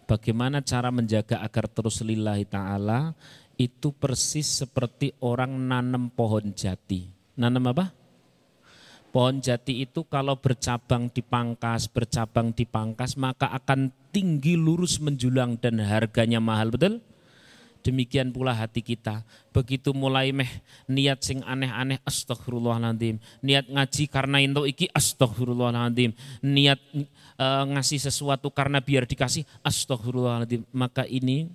Bagaimana 0.09 0.65
cara 0.65 0.89
menjaga 0.89 1.45
agar 1.45 1.69
terus 1.69 2.01
lillahi 2.01 2.49
ta'ala 2.49 3.13
itu 3.61 3.93
persis 3.93 4.65
seperti 4.65 5.13
orang 5.21 5.53
nanam 5.69 6.09
pohon 6.09 6.57
jati. 6.57 7.13
Nanam 7.37 7.69
apa? 7.69 7.93
Pohon 9.13 9.45
jati 9.45 9.85
itu 9.85 10.09
kalau 10.09 10.41
bercabang 10.41 11.13
dipangkas, 11.13 11.85
bercabang 11.85 12.57
dipangkas, 12.57 13.21
maka 13.21 13.53
akan 13.53 13.93
tinggi 14.09 14.57
lurus 14.57 14.97
menjulang 15.05 15.61
dan 15.61 15.77
harganya 15.85 16.41
mahal, 16.41 16.73
betul? 16.73 17.05
Demikian 17.83 18.31
pula 18.31 18.55
hati 18.55 18.81
kita. 18.81 19.27
Begitu 19.51 19.93
mulai 19.93 20.31
meh 20.31 20.49
niat 20.89 21.21
sing 21.21 21.43
aneh-aneh 21.43 21.99
astagfirullahaladzim. 22.07 23.19
Niat 23.43 23.67
ngaji 23.69 24.05
karena 24.09 24.39
itu 24.41 24.63
iki 24.65 24.87
astagfirullahaladzim. 24.91 26.15
Niat 26.47 26.81
uh, 27.37 27.65
ngasih 27.77 27.99
sesuatu 27.99 28.49
karena 28.55 28.79
biar 28.79 29.05
dikasih 29.05 29.43
astagfirullahaladzim. 29.67 30.65
Maka 30.73 31.05
ini 31.05 31.51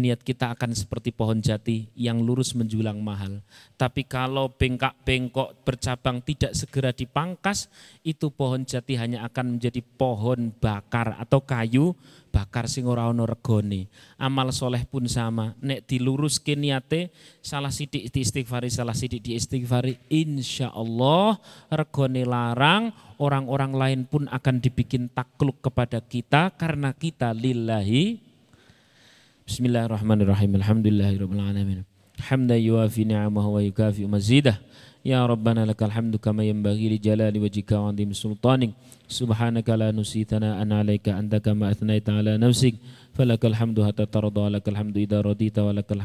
niat 0.00 0.24
kita 0.24 0.56
akan 0.56 0.72
seperti 0.72 1.12
pohon 1.12 1.44
jati 1.44 1.92
yang 1.92 2.24
lurus 2.24 2.56
menjulang 2.56 2.98
mahal. 3.04 3.44
Tapi 3.76 4.08
kalau 4.08 4.48
bengkak-bengkok 4.48 5.60
bercabang 5.62 6.24
tidak 6.24 6.56
segera 6.56 6.90
dipangkas, 6.96 7.68
itu 8.00 8.32
pohon 8.32 8.64
jati 8.64 8.96
hanya 8.96 9.28
akan 9.28 9.60
menjadi 9.60 9.84
pohon 9.84 10.50
bakar 10.56 11.20
atau 11.20 11.44
kayu 11.44 11.92
bakar 12.30 12.70
sing 12.70 12.86
ora 12.86 13.10
ono 13.10 13.26
regone. 13.26 13.90
Amal 14.16 14.54
soleh 14.54 14.86
pun 14.86 15.04
sama. 15.10 15.52
Nek 15.60 15.84
diluruske 15.84 16.54
niate 16.54 17.10
salah 17.44 17.74
sidik 17.74 18.08
di 18.08 18.22
istighfari, 18.22 18.70
salah 18.70 18.94
sidik 18.94 19.20
di 19.20 19.36
istighfari, 19.36 19.98
insya 20.08 20.70
Allah 20.72 21.36
regone 21.68 22.22
larang, 22.24 22.94
orang-orang 23.20 23.72
lain 23.76 24.00
pun 24.08 24.30
akan 24.30 24.62
dibikin 24.62 25.12
takluk 25.12 25.60
kepada 25.60 26.00
kita 26.00 26.54
karena 26.56 26.94
kita 26.96 27.34
lillahi 27.36 28.29
Bismillahirrahmanirrahim. 29.50 30.62
Alhamdulillahirabbil 30.62 31.42
alamin. 31.42 31.82
Hamdan 32.22 32.62
yuafi 32.62 33.02
ni'amahu 33.02 33.58
wa 33.58 33.60
yukafi 33.66 34.06
mazidah. 34.06 34.62
Ya 35.02 35.26
Rabbana 35.26 35.66
lakal 35.66 35.90
hamdu 35.90 36.22
kama 36.22 36.46
yanbaghi 36.46 36.86
wa 37.82 37.90
'azimi 37.90 38.14
sultanik. 38.14 38.78
Subhanaka 39.10 39.74
la 39.74 39.90
nusitana 39.90 40.62
an 40.62 40.70
'alaika 40.70 41.18
kama 41.42 41.66
athnaita 41.66 42.14
'ala 42.14 42.38
nafsik. 42.38 42.78
Falakal 43.18 43.58
hamdu 43.58 43.82
hatta 43.82 44.06
tarda, 44.06 44.46
lakal 44.54 44.78
hamdu 44.78 45.02
idza 45.02 45.18
radita 45.18 45.66
wa 45.66 45.74
lakal. 45.74 45.98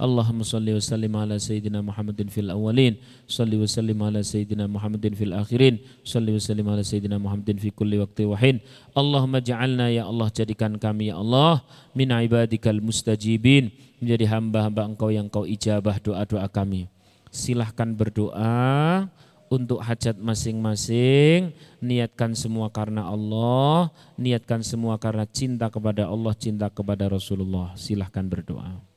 Allahumma 0.00 0.42
salli 0.42 0.72
wa 0.72 0.82
sallim 0.82 1.12
ala 1.14 1.36
sayyidina 1.36 1.84
Muhammadin 1.84 2.28
fil 2.32 2.48
awwalin. 2.48 2.96
Salli 3.28 3.60
wa 3.60 3.68
sallim 3.68 3.98
ala 4.00 4.20
sayyidina 4.24 4.64
Muhammadin 4.66 5.12
fil 5.12 5.34
akhirin. 5.36 5.78
Salli 6.02 6.32
wa 6.32 6.40
sallim 6.40 6.66
ala 6.68 6.82
sayyidina 6.82 7.16
Muhammadin 7.20 7.60
fi 7.60 7.68
kulli 7.70 8.00
waqti 8.00 8.24
wa 8.24 8.34
hin. 8.34 8.58
Allahumma 8.96 9.38
ja'alna 9.44 9.92
ya 9.92 10.08
Allah 10.08 10.32
jadikan 10.32 10.80
kami 10.80 11.12
ya 11.12 11.20
Allah 11.20 11.62
min 11.92 12.08
ibadikal 12.08 12.80
mustajibin. 12.80 13.70
Menjadi 14.02 14.26
hamba-hamba 14.32 14.82
Engkau 14.88 15.14
yang 15.14 15.30
Kau 15.30 15.46
ijabah 15.46 16.02
doa-doa 16.02 16.50
kami. 16.50 16.90
Silahkan 17.30 17.88
berdoa 17.94 19.06
untuk 19.52 19.84
hajat 19.84 20.16
masing-masing, 20.16 21.52
niatkan 21.76 22.32
semua 22.32 22.72
karena 22.72 23.04
Allah, 23.04 23.92
niatkan 24.16 24.64
semua 24.64 24.96
karena 24.96 25.28
cinta 25.28 25.68
kepada 25.68 26.08
Allah, 26.08 26.32
cinta 26.32 26.72
kepada 26.72 27.04
Rasulullah. 27.12 27.76
Silahkan 27.76 28.24
berdoa. 28.24 28.91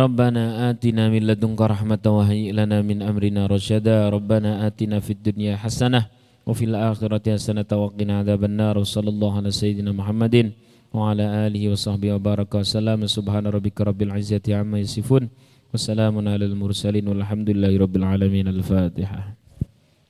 ربنا 0.00 0.44
آتنا 0.70 1.04
من 1.12 1.22
لدنك 1.28 1.60
رحمة 1.60 2.04
وهيئ 2.16 2.56
لنا 2.56 2.78
من 2.80 2.98
أمرنا 3.10 3.42
رشدا. 3.54 4.08
ربنا 4.16 4.50
آتنا 4.66 4.96
في 5.04 5.12
الدنيا 5.12 5.60
حسنة 5.60 6.00
وفي 6.48 6.64
الآخرة 6.70 7.24
حسنة 7.36 7.70
وقنا 7.82 8.12
عذاب 8.24 8.42
النار. 8.50 8.74
وصلى 8.80 9.10
الله 9.14 9.32
على 9.36 9.50
سيدنا 9.50 9.92
محمد 9.92 10.34
وعلى 10.96 11.24
آله 11.46 11.62
وصحبه 11.72 12.08
وبارك 12.16 12.52
وسلم. 12.54 12.98
سبحان 13.16 13.44
ربك 13.46 13.76
رب 13.80 14.00
العزة 14.08 14.46
عما 14.48 14.78
يصفون. 14.80 15.24
وسلام 15.74 16.14
على 16.32 16.44
المرسلين. 16.50 17.04
والحمد 17.10 17.48
لله 17.54 17.72
رب 17.84 17.94
العالمين. 18.00 18.46
الفاتحة. 18.56 19.20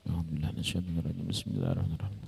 أعوذ 0.07 0.27
بالله 0.31 0.49
من 0.55 0.61
الشيطان 0.63 0.95
الرجيم. 1.03 1.25
بسم 1.27 1.47
الله 1.55 1.69
الرحمن 1.75 1.95
الرحيم. 1.99 2.19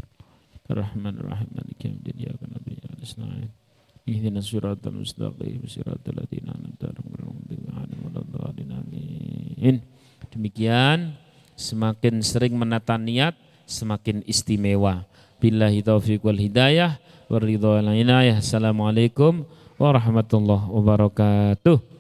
الرحمن 0.74 1.14
الرحيم. 1.22 1.50
مالك 1.56 1.80
يوم 1.86 1.96
الدين. 2.00 2.16
إياك 2.20 2.42
نعبد 2.44 2.68
وإياك 2.68 2.94
نستعين. 3.02 3.63
اهدنا 4.09 4.41
الصراط 4.41 4.87
المستقيم 4.87 5.61
صراط 5.69 6.05
الذين 6.09 6.47
أنعمت 6.49 6.83
عليهم 6.85 7.09
amin 9.59 9.83
demikian 10.31 11.19
semakin 11.59 12.23
sering 12.23 12.55
menata 12.55 12.95
niat 12.95 13.35
semakin 13.67 14.23
istimewa 14.25 15.03
billahi 15.43 15.83
taufiq 15.83 16.23
wal 16.23 16.39
hidayah 16.39 16.97
waridha 17.27 17.83
wal 17.83 17.91
inayah 17.91 18.39
assalamualaikum 18.39 19.43
warahmatullahi 19.77 20.71
wabarakatuh 20.73 21.92